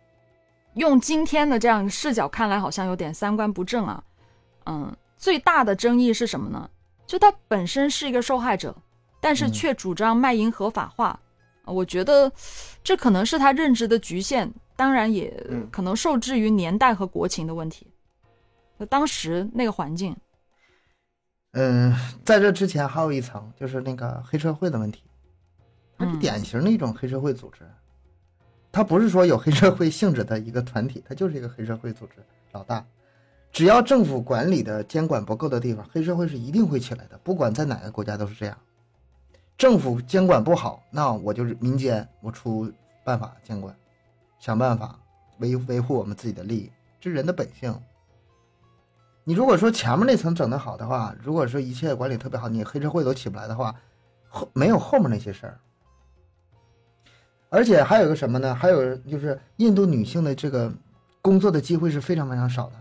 [0.75, 4.03] 用今天的这样视角看来，好像有点三观不正啊。
[4.67, 6.69] 嗯，最大的争议是什么呢？
[7.07, 8.75] 就他本身是一个受害者，
[9.21, 11.19] 但是嗯却主张卖淫合法化。
[11.65, 12.31] 呃我觉得
[12.83, 17.87] 这可能是他认知的局限，当然也嗯可能受制于年代和国情的问题。
[18.77, 20.17] 那当时那个环境，
[21.53, 21.95] 嗯，
[22.25, 25.05] 在这之前还有一层，就是那个黑社会的问题，
[25.97, 27.61] 它是嗯典型的一种黑社会组织。
[28.75, 32.15] 他不是说有黑社会性质的一个团体，他就是一个黑社会组织
[32.51, 32.85] 老大。
[33.53, 38.59] 只要政府管理的监管不够的地方，黑社会是一定会起来的，不管在哪个国家都是这样。
[39.57, 42.69] 政府监管不好，那我就是民间，我出
[43.05, 43.73] 办法监管，
[44.41, 44.99] 想办法
[45.39, 47.73] 维维护我们自己的利益，这是人的本性。
[49.23, 53.73] 你如果说前面那层整得好的话，如果说一切管理特别好，你黑社会都起不来的话，
[54.29, 55.61] 后没有后面那些事儿。
[57.55, 58.53] 而且还有个什么呢？
[58.53, 60.73] 还有就是印度女性的这个
[61.23, 62.73] 工作的机会是非常非常少的，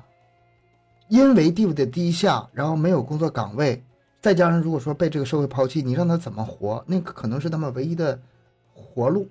[1.10, 3.84] 因为地位的低下，然后没有工作岗位，
[4.20, 6.84] 再加上如果说被这个社会抛弃，你让她怎么活？
[6.88, 8.20] 那个可能是他们唯一的
[8.74, 9.30] 活路。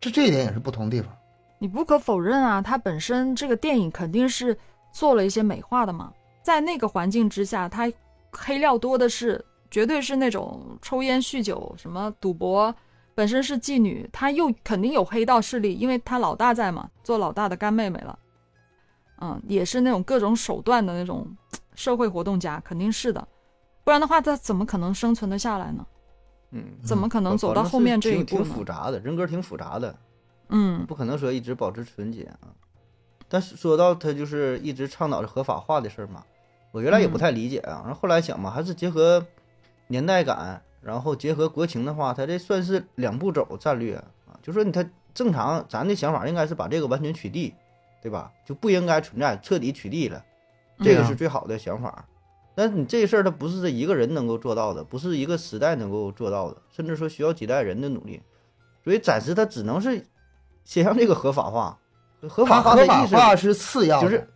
[0.00, 1.14] 这这一点也是不同地方。
[1.58, 4.56] 你不可否认啊，它本身这个电影肯定是
[4.90, 6.10] 做了一些美化的嘛，
[6.42, 7.92] 在那个环境之下，它
[8.32, 12.74] 黑料多的是，绝对是那种抽烟酗酒、什么赌博。
[13.14, 18.18] 本身是妓女，她又肯定有黑道势力，因为她老大在嘛，做老大的干妹妹了。
[19.20, 21.26] 嗯，也是那种各种手段的那种
[21.74, 23.26] 社会活动家，肯定是的，
[23.84, 25.86] 不然的话，她怎么可能生存的下来呢？
[26.50, 28.44] 嗯，怎么可能走到后面这一步呢？
[28.44, 29.96] 挺复杂的，人格挺复杂的，
[30.48, 32.50] 嗯不可能说一直保持纯洁啊。
[33.28, 36.22] 但是说到他就是一直倡导着合法化的事儿嘛，
[36.70, 39.24] 我原来也不太理解啊，然后后来想嘛，还是结合
[39.86, 44.04] 年代感，然后结合国情的话，他这算是两步走战略啊。
[44.42, 47.52] 就说你他正常，咱的想法应该是把这个完全取缔，
[48.02, 48.30] 对吧？
[48.44, 50.22] 就不应该存在，彻底取缔了，
[50.80, 52.04] 这个嗯是最好的想法。
[52.54, 58.22] 但是你这事儿，它不是这一个人能够做到的，不是一个时代能够做到的，甚至说需要几代人的努力。
[58.84, 60.06] 所以暂时它只能是
[60.64, 61.78] 先让这个合法化，
[62.28, 64.28] 合法化的意思法化是次要的，就是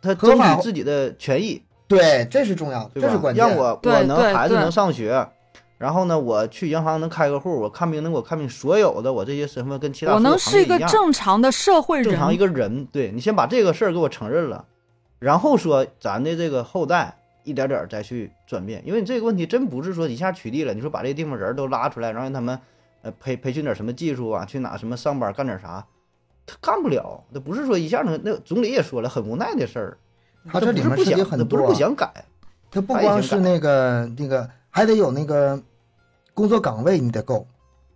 [0.00, 3.18] 他争取自己的权益，对，这是重要的，这是？
[3.18, 3.46] 关键。
[3.46, 5.28] 让我我能孩子能上学，
[5.78, 14.64] 然后呢，我去银行能开个户，我看病能给我看病，所有的我这些身份跟其他我能是一个正常的社会人，正常一个人，对你先把这个事儿给我承认了，
[15.18, 22.58] 然后说咱的这个后代一点点儿再去转变，因为你这个问题真不是说一下取缔了，你说把这个地方人都拉出来，然后让他们
[23.02, 25.84] 呃培 培训点什么技术啊，去哪什么上班干点啥，
[26.46, 29.98] 他干不了，那不是说一下能，那总理也说了，很无奈的事儿，
[30.50, 32.24] 他这里面涉及不想，很多他不是不，想改，
[32.70, 35.58] 他不光是那个那个，还得有那个
[36.34, 37.46] 工作岗位你得够，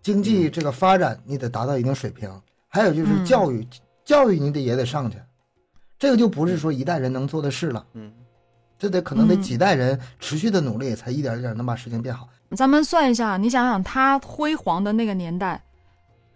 [0.00, 2.26] 经济嗯这个发展你得达到一定水平，
[2.68, 3.68] 还有就是嗯教育，
[4.02, 5.18] 教育你得也得上去，
[5.98, 8.10] 这个就不是说一代人能做的事了，嗯，
[8.78, 12.26] 这得可能得嗯几代人持续的努力，才一点一点能把事情变好。
[12.56, 15.62] 咱们算一下，你想想他辉煌的那个年代，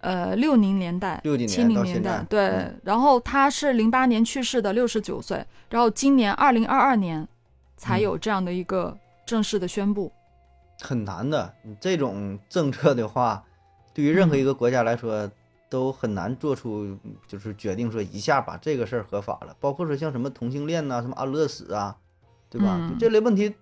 [0.00, 2.48] 呃，六零年代、60年七零年代，对。
[2.48, 5.42] 嗯然后他是零八年去世的，六十九岁。
[5.70, 7.26] 然后今年二零二二年
[7.78, 10.12] 才嗯有这样的一个正式的宣布。
[10.84, 11.54] 很难的。
[11.62, 13.42] 你这种政策的话，
[13.94, 15.30] 对于任何一个国家来说，
[15.70, 19.56] 都很难做出就是决定说一下把这个事儿合法了。
[19.58, 21.96] 包括说像什么同性恋呐、什么安乐死啊，
[22.50, 22.76] 对吧？
[22.78, 23.54] 嗯这类问题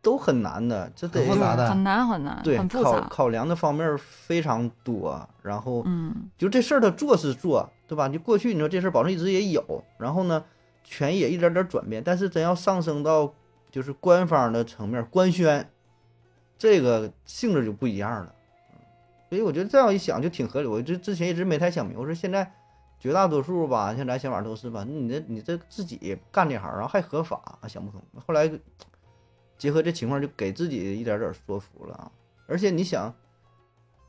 [0.00, 3.00] 都很难的，这得很复杂的很难很难，对考。
[3.02, 5.28] 考量的方面非常多。
[5.42, 8.08] 然后嗯就这事儿他做是做，对吧？
[8.08, 10.42] 就过去你说这事儿保证一直也有，然后呢，
[10.82, 13.32] 权益也一点点转变，但是真要上升到
[13.70, 15.70] 就是官方的层面，官宣，
[16.62, 18.34] 这个性质就不一样了。
[18.70, 18.78] 嗯
[19.28, 20.68] 所以我觉得这样一想就挺合理。
[20.68, 22.52] 我这之前一直没太想明白，我说现在
[23.00, 28.00] 绝大多数吧，像咱想法都是吧，你这你这自己干这行，然后还合法，想不通。
[28.26, 28.50] 后来
[29.56, 32.12] 结合这情况，就给自己一点点说服了啊。
[32.46, 33.12] 而且你想，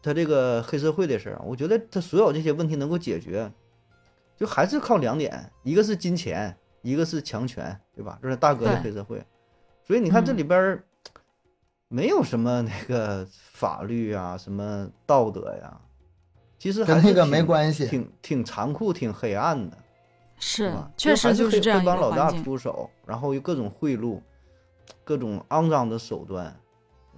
[0.01, 3.49] 他这个黑社会的事我觉得他所有这些问题能够解决，
[4.35, 8.19] 就还是靠两点，一个是金钱，一个是强权，对吧？
[8.21, 9.23] 这是大哥的黑社会。
[9.87, 10.83] 所以你看这嗯里边儿
[11.93, 15.79] 没有什么那个法律啊，什么道德呀，
[16.57, 19.77] 其实还是跟那个没挺关系挺挺残酷、挺黑暗的。
[20.39, 22.31] 是吧，确实就是还这样一帮老大。
[22.41, 24.19] 出手，然后又各种贿赂，
[25.03, 26.59] 各种肮脏的手段。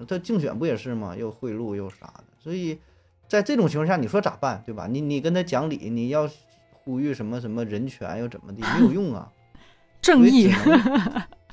[0.05, 1.15] 他竞选不也是吗？
[1.15, 2.78] 又贿赂又啥的，所以
[3.30, 4.88] 在这种情况下，你说咋办，对吧？
[4.88, 6.30] 你你跟他讲理，你要
[6.73, 9.32] 呼吁什么什么人权又怎么的，没有用啊。
[10.03, 10.51] 正义，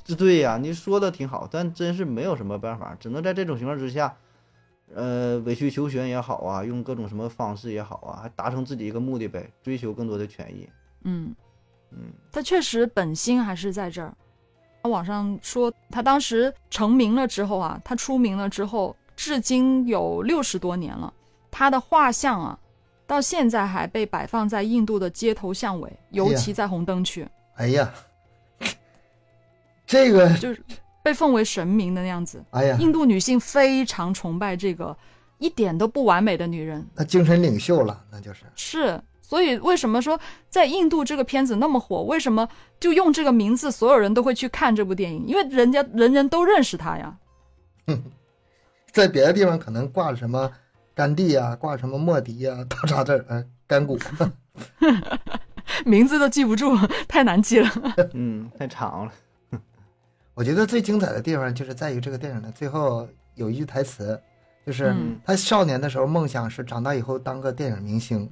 [0.05, 4.16] 这对呀、你说的挺好，但真是没有什么办法，只能在这种情况之下，
[4.94, 10.68] 呃，委曲求全也好啊，用各种什么方式也好啊，还达成自己一个目的呗，追求更多的权益。
[11.05, 11.34] 嗯，
[11.92, 11.98] 嗯
[12.30, 14.14] 他确实本心还是在这儿。
[14.82, 21.12] 网上说他当时成名了之后啊，他出名了之后，至今有六十多年了，
[21.50, 22.59] 他的画像啊，
[23.07, 27.24] 到现在还被摆放在印度的街头巷尾，尤其在红灯区，
[27.55, 27.94] 哎呀，
[29.93, 30.62] 这个， 就是
[31.03, 32.43] 被奉为神明的那样子。
[32.51, 34.97] 哎呀，印度女性非常崇拜这个
[35.38, 38.45] 一点都不完美的女人，那精神领袖了，那就是。
[38.55, 40.18] 是，所以为什么说
[40.49, 42.03] 在印度这个片子那么火？
[42.05, 42.49] 为什么
[42.80, 45.26] 就用这个名字，所有人都会去看这部电影？
[45.26, 47.14] 因为人家人人都认识他呀。
[48.90, 50.51] 在别的地方可能挂什么
[50.95, 53.99] 甘地啊，挂什么莫迪啊， 到啥这儿呃甘谷，
[55.84, 56.76] 名字都记不住，
[57.09, 57.70] 太难记了。
[58.14, 59.12] 嗯，太长了。
[60.35, 64.20] 我觉得最精彩的地方就是在于这个电影的最后有一句台词，
[64.66, 68.30] 就是嗯他少年的时候梦想是长大以后当个电影明星，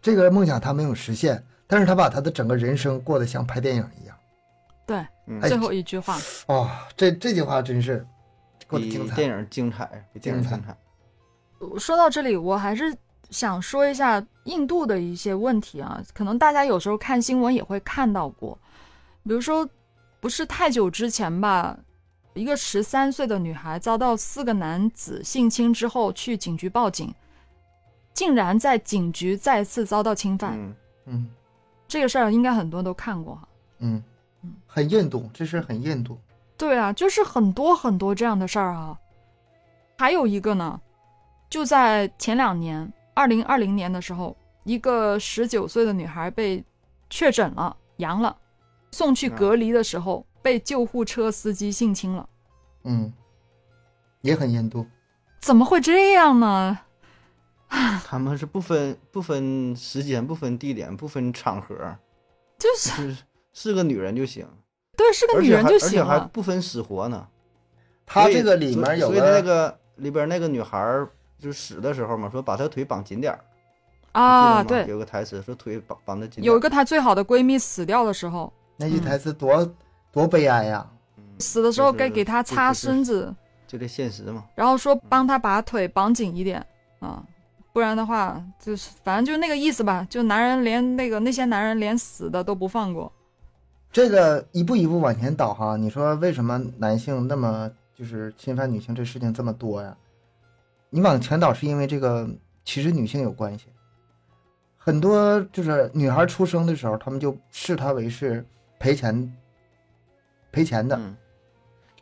[0.00, 4.16] 这个梦想他没有实现，但是他把他的整个人生过得像拍电影一样。
[4.86, 5.06] 对，
[5.48, 8.04] 最后一句话，哦，这这句话真是
[8.66, 9.14] 过得比精彩。
[9.14, 11.78] 电影精彩，比电影精彩精彩。
[11.78, 12.92] 说到这里，我还是
[13.30, 18.58] 想说一下印度的一些问题啊，可能大家有时候看新闻也会看到过，
[19.22, 19.66] 比如说
[20.22, 21.76] 不是太久之前吧，
[22.34, 27.12] 一个十三岁的女孩遭到四个男子性侵之后去警局报警，
[28.14, 31.30] 竟然在警局再次遭到侵犯，嗯，嗯
[31.88, 33.48] 这个事儿应该很多人都看过哈。
[33.80, 34.00] 嗯
[34.42, 36.16] 嗯，很印度，这事很印度。
[36.56, 38.96] 对啊，就是很多很多这样的事儿啊。
[39.98, 40.80] 还有一个呢，
[41.50, 46.64] 就在前两年，二零二零年的时候，一个十九岁的女孩被
[47.10, 48.36] 确诊了阳了，
[48.92, 52.28] 送去隔离的时候被救护车司机性侵了，
[52.84, 53.12] 嗯，
[54.20, 54.86] 也很严重。
[55.40, 56.78] 怎么会这样呢？
[58.04, 61.74] 他们是不分不分时间、不分地点、不分场合，
[62.58, 63.16] 就是是
[63.52, 64.46] 是个女人就行，
[64.96, 66.20] 对，是个女人就行而且还。
[66.28, 67.26] 不分死活呢。
[68.04, 73.40] 他这个里面有所以所以他那个里边那个女孩儿就死的时候嘛，说把她腿绑紧点儿
[74.12, 76.44] 啊，对，有个台词说腿绑绑的紧点。
[76.44, 78.52] 有一个她最好的闺蜜死掉的时候，
[78.82, 79.74] 那句台词多、
[80.10, 80.86] 多悲哀呀！
[81.16, 83.34] 嗯死的时候该给他擦身子，
[83.66, 84.44] 就这现实嘛。
[84.54, 86.64] 然后说帮他把腿绑紧一点
[87.00, 87.20] 啊，
[87.72, 93.10] 不然的话就是反正就那个意思吧，就男人连那个那些男人连死的都不放过。
[93.90, 99.96] 这个一步一步往前倒哈，你说为什么男性那么就是侵犯女性这事情这么多呀？
[100.90, 102.28] 你往前倒是因为这个
[102.64, 103.66] 其实女性有关系，
[104.76, 108.46] 很多就是女孩出生的时候，他们就视她为是
[108.82, 109.32] 赔钱
[110.50, 111.16] 赔钱的，嗯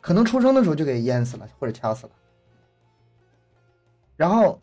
[0.01, 2.11] 可能出生的时候就给淹死了或者掐死了，
[4.17, 4.59] 然后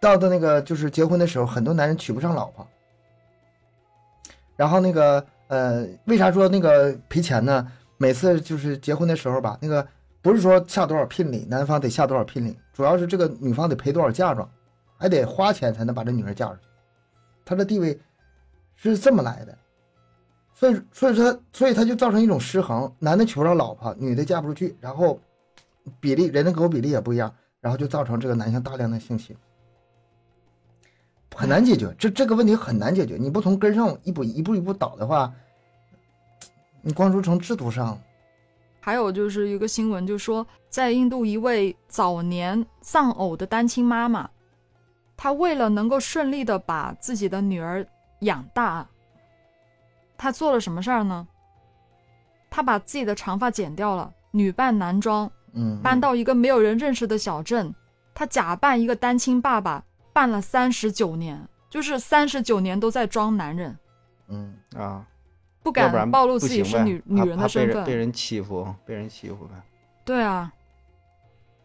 [0.00, 2.66] 到的那个就是结婚的时候，很多男人娶不上老婆，
[4.56, 7.70] 然后那个呃，为啥说那个赔钱呢？
[7.98, 9.86] 每次就是结婚的时候吧，那个
[10.22, 14.50] 不是说下多少聘礼，男方得下多少聘礼，主要是这个女方得赔多少嫁妆，
[14.96, 16.60] 还得花钱才能把这女儿嫁出去，
[17.44, 18.00] 她的地位
[18.76, 19.58] 是这么来的。
[20.58, 25.20] 所以，所以说，所以他就造成一种失衡，男的娶不着老婆，女的嫁不出去，然后
[26.00, 29.36] 比例人的狗比例也不一样，然后就造成这个男性大量的性侵，
[31.32, 31.94] 很难解决。
[31.96, 35.32] 这这个问题很难解决，你不从根上一步一步一步倒的话，
[36.82, 37.96] 你光说从制度上，
[38.80, 44.28] 还有就是一个新闻，就说在印度一位早年丧偶的单亲妈妈，
[45.16, 47.86] 她为了能够顺利的把自己的女儿
[48.22, 48.84] 养大，
[50.18, 51.26] 她做了什么事儿呢？
[52.50, 57.74] 他把自己的长发剪掉了，女扮男装，嗯，搬到一个没有人认识的小镇，
[58.14, 63.78] 他假扮一个单亲爸爸，扮了三十九年，就是三十九年都在装男人，
[64.28, 65.06] 嗯，啊，
[65.62, 67.84] 不敢暴露自己是女女人的身份。
[67.84, 69.54] 被人欺负，被人欺负呗。
[70.06, 70.50] 对啊，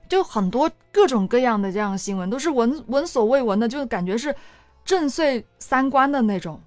[0.10, 4.36] 就很多各种各样的这样的新闻，都是闻闻所未闻的，就感觉是
[4.84, 6.62] 震碎三观的那种，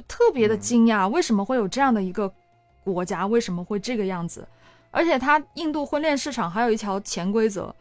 [0.00, 2.32] 就特别的嗯惊讶，为什么会有这样的一个
[2.82, 4.46] 国家，为什么会这个样子？
[4.90, 7.74] 而且它印度婚恋市场还有一条潜规则，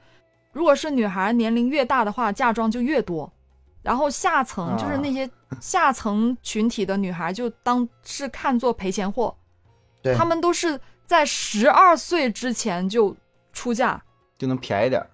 [0.51, 3.31] 如果是女孩年龄越大的话，嫁妆就越多。
[3.81, 5.29] 然后下层就是那些
[5.61, 9.33] 下层群体的女孩，就当是看作赔钱货，
[10.01, 13.15] 对，他们都是在十二岁之前就
[13.53, 14.01] 出嫁，
[14.37, 15.09] 就能便宜点儿，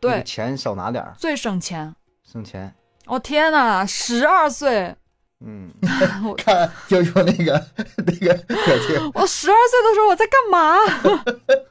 [0.00, 1.94] 那个对，钱少拿点儿，最省钱。
[2.22, 2.72] 省钱。
[3.06, 4.96] 哦天呐，十二岁，
[5.46, 5.70] 嗯，
[6.26, 7.66] 我 看悠悠那个
[7.98, 11.64] 那个表情， 我十二岁的时候我在干嘛？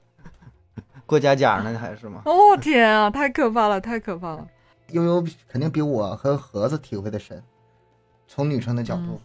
[1.06, 2.22] 过家家呢还是吗？
[2.26, 4.48] 哦天啊，太可怕了，太可怕了。
[4.92, 7.42] 悠悠肯定比我和盒子体会的深。
[8.28, 9.20] 从女生的角度，嗯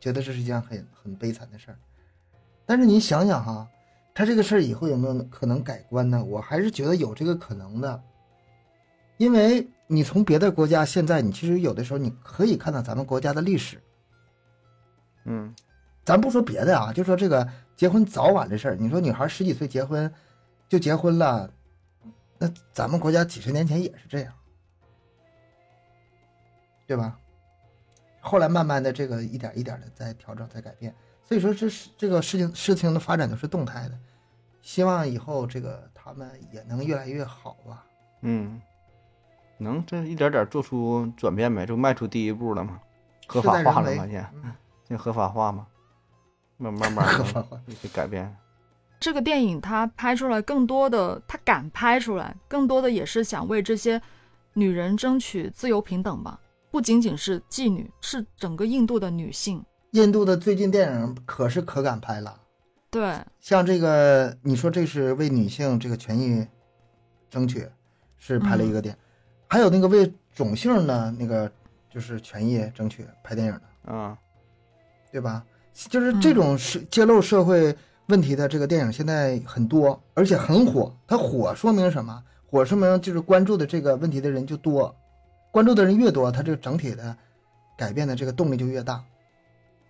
[0.00, 1.76] 觉得这是一件很很悲惨的事儿。
[2.66, 3.66] 但是你想想哈，
[4.14, 6.22] 他这个事儿以后有没有可能改观呢？
[6.24, 8.02] 我还是觉得有这个可能的，
[9.16, 13.78] 因为你从别的国家，现在你其实有的时候你可以看到咱们国家的历史。
[15.24, 15.54] 嗯，
[16.02, 18.74] 咱不说别的啊，就说这个结婚早晚的事儿。
[18.74, 20.10] 你说女孩十几岁结婚
[20.66, 21.52] 就结婚了，
[22.38, 24.32] 那咱们国家几十年前也是这样，
[26.86, 27.18] 对吧？
[28.22, 30.94] 后来慢慢的这个一点一点的在调整，在改变。
[31.22, 33.98] 所以说这是这个事情事情的发展都是动态的，
[34.62, 37.84] 希望以后这个他们也能越来越好吧。
[38.22, 38.58] 嗯，
[39.62, 42.78] 能这一点点做出转变呗，就迈出第一步了吗，
[43.26, 44.52] 合法化了在人为嘛，现在嗯
[44.88, 45.66] 现合法化吗，
[46.58, 48.36] 慢慢慢合法慢化去改变。
[49.00, 54.00] 这个电影它拍出来更多的，它敢拍出来，更多的也是想为这些
[54.52, 56.38] 女人争取自由平等吧。
[56.70, 59.62] 不仅仅是妓女，是整个印度的女性。
[59.90, 62.40] 印度的最近电影可是可敢拍了，
[62.90, 66.46] 对，像这个你说这是为女性这个权益
[67.28, 67.68] 争取，
[68.16, 69.00] 是拍了一个电影，
[69.52, 71.50] 还有那个为种姓呢那个
[71.90, 73.92] 就是权益争取拍电影的。
[73.92, 74.16] 啊，
[75.10, 75.44] 对吧？
[75.74, 77.76] 就是这种是揭露社会
[78.06, 80.90] 问题的这个电影现在很多，而且很火。
[81.06, 82.24] 它火说明什么？
[82.46, 84.96] 火说明就是关注的这个问题的人就多，
[85.50, 87.14] 关注的人越多，它这个整体的
[87.76, 89.04] 改变的这个动力就越大。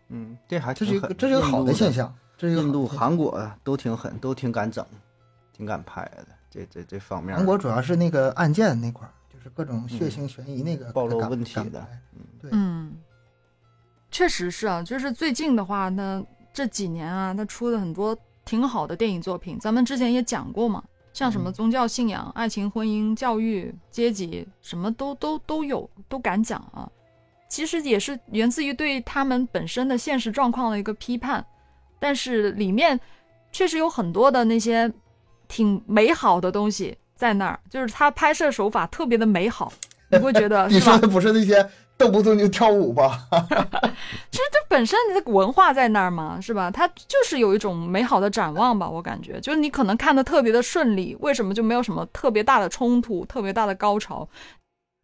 [0.09, 2.13] 嗯，这还这是一个这是一个好的现象。
[2.37, 4.85] 这是印度、韩国啊都挺狠，都挺敢整，
[5.53, 6.27] 挺敢拍的。
[6.51, 11.87] 这这这方面，韩国主要是那个案件那块儿，就是各种血腥悬疑那个嗯暴露问题的
[12.51, 12.97] 嗯，
[14.11, 20.83] 确实是啊，就是最近的话，那这几年啊，他出的很多挺好的电影作品，咱们之前也讲过嘛，
[21.13, 21.53] 像什么嗯。
[21.53, 26.89] 宗教信仰、爱情、婚姻、教育、阶级，什么都都都有，都敢讲啊。
[27.49, 31.45] 其实也是源自于对他们本身的现实状况的一个批判，
[31.99, 32.99] 但是里面
[33.51, 34.91] 确实有很多的那些
[35.49, 39.73] 挺美好的东西在那儿，就是他拍摄手法特别的美好，
[40.11, 40.99] 你会觉得你说？
[40.99, 41.65] 的不是那些
[41.97, 43.29] 动不动就跳舞吧？
[44.33, 46.69] 其实这本身你的文化在那儿嘛，是吧？
[46.69, 54.29] 它就是有一种美好的展望吧，我感觉，就是你可能看的特别的顺利，为什么就没有什么特别大的冲突、特别大的高潮？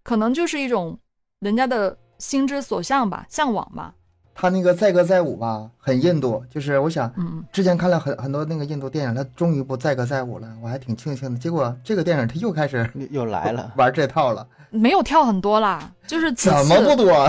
[0.02, 0.98] 可能就是一种
[1.38, 3.94] 人家的心之所向吧，向往吧。
[4.40, 11.40] 他那个载歌载舞吧，很印度，就是我想嗯，之前看了很很多那个印度电影，他终于不载歌载舞了，我还挺庆幸的。
[11.40, 13.72] 结果这个电影他又开始又又来了。
[13.76, 17.28] 玩这套了，没有跳很多啦，就是怎么不次多？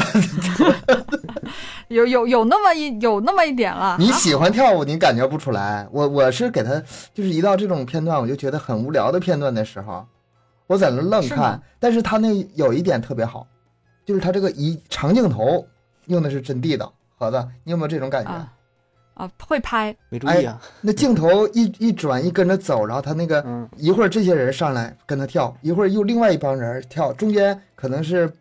[1.90, 3.98] 有有有那么一有那么一点了。
[3.98, 5.88] 你喜欢跳舞，你感觉不出来。
[5.92, 6.80] 我我是给他，
[7.12, 10.06] 就是一到这种片段，我就觉得很无聊的片段的时候，
[10.68, 11.60] 我在那愣看。
[11.80, 13.48] 但是他那有一点特别好，
[14.06, 15.66] 就是他这个一长镜头
[16.06, 16.94] 用的是真地道。
[17.20, 18.32] 盒子，你有没有这种感觉？
[18.32, 18.54] 啊
[19.16, 28.32] 啊，会拍，没注意啊，那镜头一一转一跟着走，然后他那个嗯，一会儿这些人上来跟他跳，一会儿又另外一帮人跳，中间可能是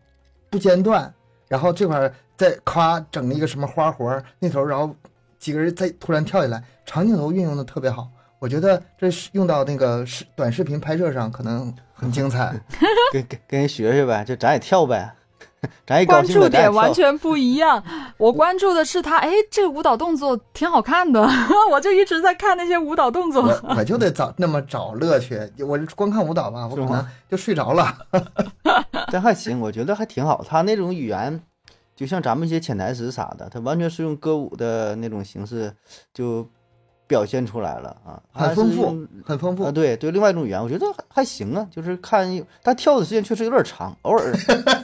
[0.48, 1.12] 不间断，
[1.48, 4.94] 然后这块儿再咔整了一个什么花活儿那头，然后
[5.40, 8.08] 几个人再突然跳起来，长镜头运用的特别好，
[8.38, 12.54] 我觉得这是用到那个视短视频拍摄上可能很精彩。
[13.12, 15.12] 跟跟跟人学学呗，就咱也跳呗，
[15.86, 16.92] 咱关注点完。
[16.92, 17.82] 全不一样。
[18.18, 21.28] 我关注的是他，哎，这个舞蹈动作挺好看的，
[21.70, 23.42] 我就一直在看那些舞蹈动作。
[23.42, 27.96] 我我就得找那么找乐趣，我光看舞蹈吧，我可能就睡着了。
[29.10, 30.44] 这还行，我觉得还挺好。
[30.46, 31.40] 他那种语言，
[31.96, 35.72] 就像咱们一些潜台词啥的，他完全是用歌舞的那种形式
[36.12, 36.46] 就
[37.08, 42.28] 表现出来了啊，很丰富很丰富啊，对对，另外一种语言，我觉得还还行啊，就是看，
[42.62, 44.32] 但跳的时间确实有点长，偶尔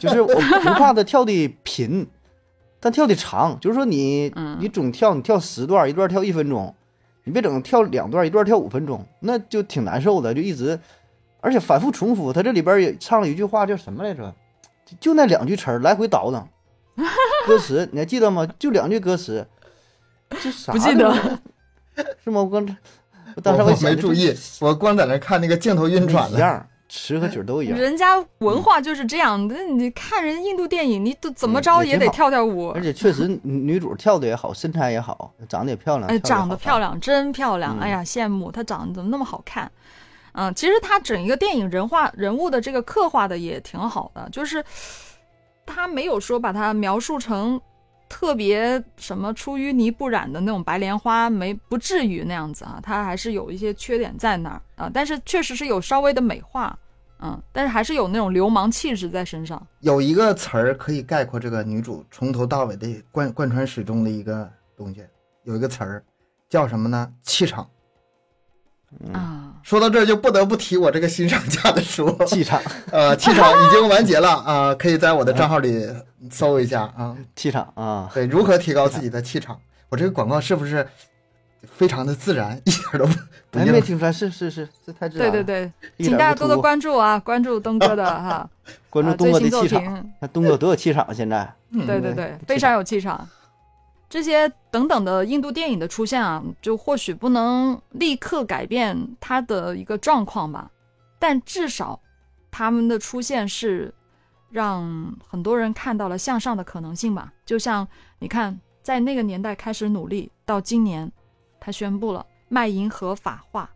[0.00, 2.04] 就是我不怕他跳的频，
[2.80, 6.74] 但跳的长，就是说你嗯你总跳，你跳十段，一段跳一分钟，
[7.24, 10.80] 你别整跳两段，一段跳五分钟，那就挺难受的，就一直，
[11.40, 12.32] 而且反复重复。
[12.32, 14.34] 他这里边也唱了一句话，叫什么来着？
[14.86, 16.48] 就就那两句词儿来回倒腾，
[17.46, 18.46] 歌词你还记得吗？
[18.58, 19.46] 就两句歌词，
[20.42, 21.10] 这啥不记得
[22.22, 22.42] 是吗？
[22.42, 22.76] 我刚才
[23.36, 26.36] 我当时我想没注意，我光在那看那个镜头运转了。
[26.36, 27.78] 一样，词和曲都一样。
[27.78, 32.82] 人家文化就是这样的，你看人印度电影，你都怎么着也得跳跳舞而。
[32.82, 36.08] 且确实女女主跳的也好，身材也好，长得也漂亮。
[36.08, 36.56] 哎，长得。
[36.56, 37.76] 漂亮，真漂亮！
[37.78, 39.70] 嗯哎呀，羡慕她长得怎么那么好看。
[40.32, 44.62] 嗯，其实她整一个电影人化人物的这个刻画的也挺好的，就是
[45.66, 47.60] 他没有说把它描述成
[48.14, 56.78] 特别什么出淤泥不染的那种白莲花，没不至于那样子啊，它还是有一些缺点在那儿啊，但是确实是有稍微的美化，
[57.18, 59.60] 嗯，但是还是有那种流氓气质在身上。
[59.80, 65.04] 有一个词儿可以概括这个女主从头到尾的贯贯穿始终的一个东西，
[65.42, 66.04] 有一个词儿
[66.48, 67.12] 叫什么呢？
[67.24, 67.68] 气场。
[69.00, 75.86] 嗯，啊，说到这儿就不得不提我这个新上架的书，气场，呃，气场已经完结了啊、可以在我的账号里
[76.30, 77.16] 搜一下啊。
[77.34, 79.58] 气场啊，对，如何提高自己的气场？
[79.90, 80.86] 我这个广告是不是
[81.70, 83.14] 非常的自然，一点都不
[83.50, 85.32] 不没听出来，是是是这太自然了。
[85.32, 88.48] 对对对，请大家多多关注啊，关注东哥的哈，
[88.90, 89.82] 关注啊东哥的最新作气场。
[89.82, 91.12] 品，看东哥多有气场啊！
[91.12, 93.26] 现在嗯对对对嗯，非常有气场。
[94.08, 100.70] 这些等等的印度电影的出现啊，就或许不能立刻改变它的一个状况吧，
[101.18, 102.00] 但至少
[102.50, 103.92] 他们的出现是
[104.50, 107.32] 让很多人看到了向上的可能性吧。
[107.44, 107.86] 就像
[108.20, 111.10] 你看，在那个年代开始努力，到今年，
[111.58, 113.68] 他宣布了卖淫合法化。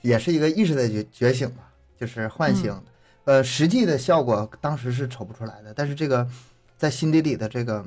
[0.00, 2.74] 也是一个意识的觉觉醒吧，就是唤醒。
[3.24, 6.26] 呃，实际的效果当时是瞅不出来的，但是这个
[6.78, 7.84] 在心底里的这个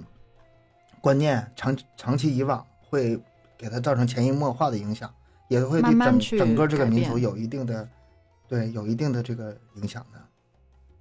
[1.04, 3.20] 观念，长长期以往会
[3.58, 5.14] 给他造成潜移默化的影响，
[5.50, 7.86] 也会对整慢慢整个这个民族有一定的，
[8.48, 10.20] 对，有一定的这个影响的。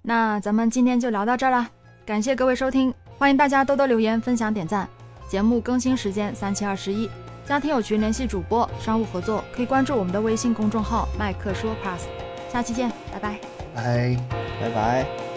[0.01, 1.69] 那咱们今天就聊到这儿了，
[2.05, 4.85] 感谢各位收听，欢迎大家多多留言、分享、点赞。
[5.29, 7.09] 节目更新时间三七二十一，
[7.45, 12.01] 加听友群联系主播，商务合作可以关注我们的微信公众号麦克说 Plus。
[12.51, 13.39] 下期见，拜拜。
[13.73, 14.17] 拜。
[14.59, 15.32] 拜拜。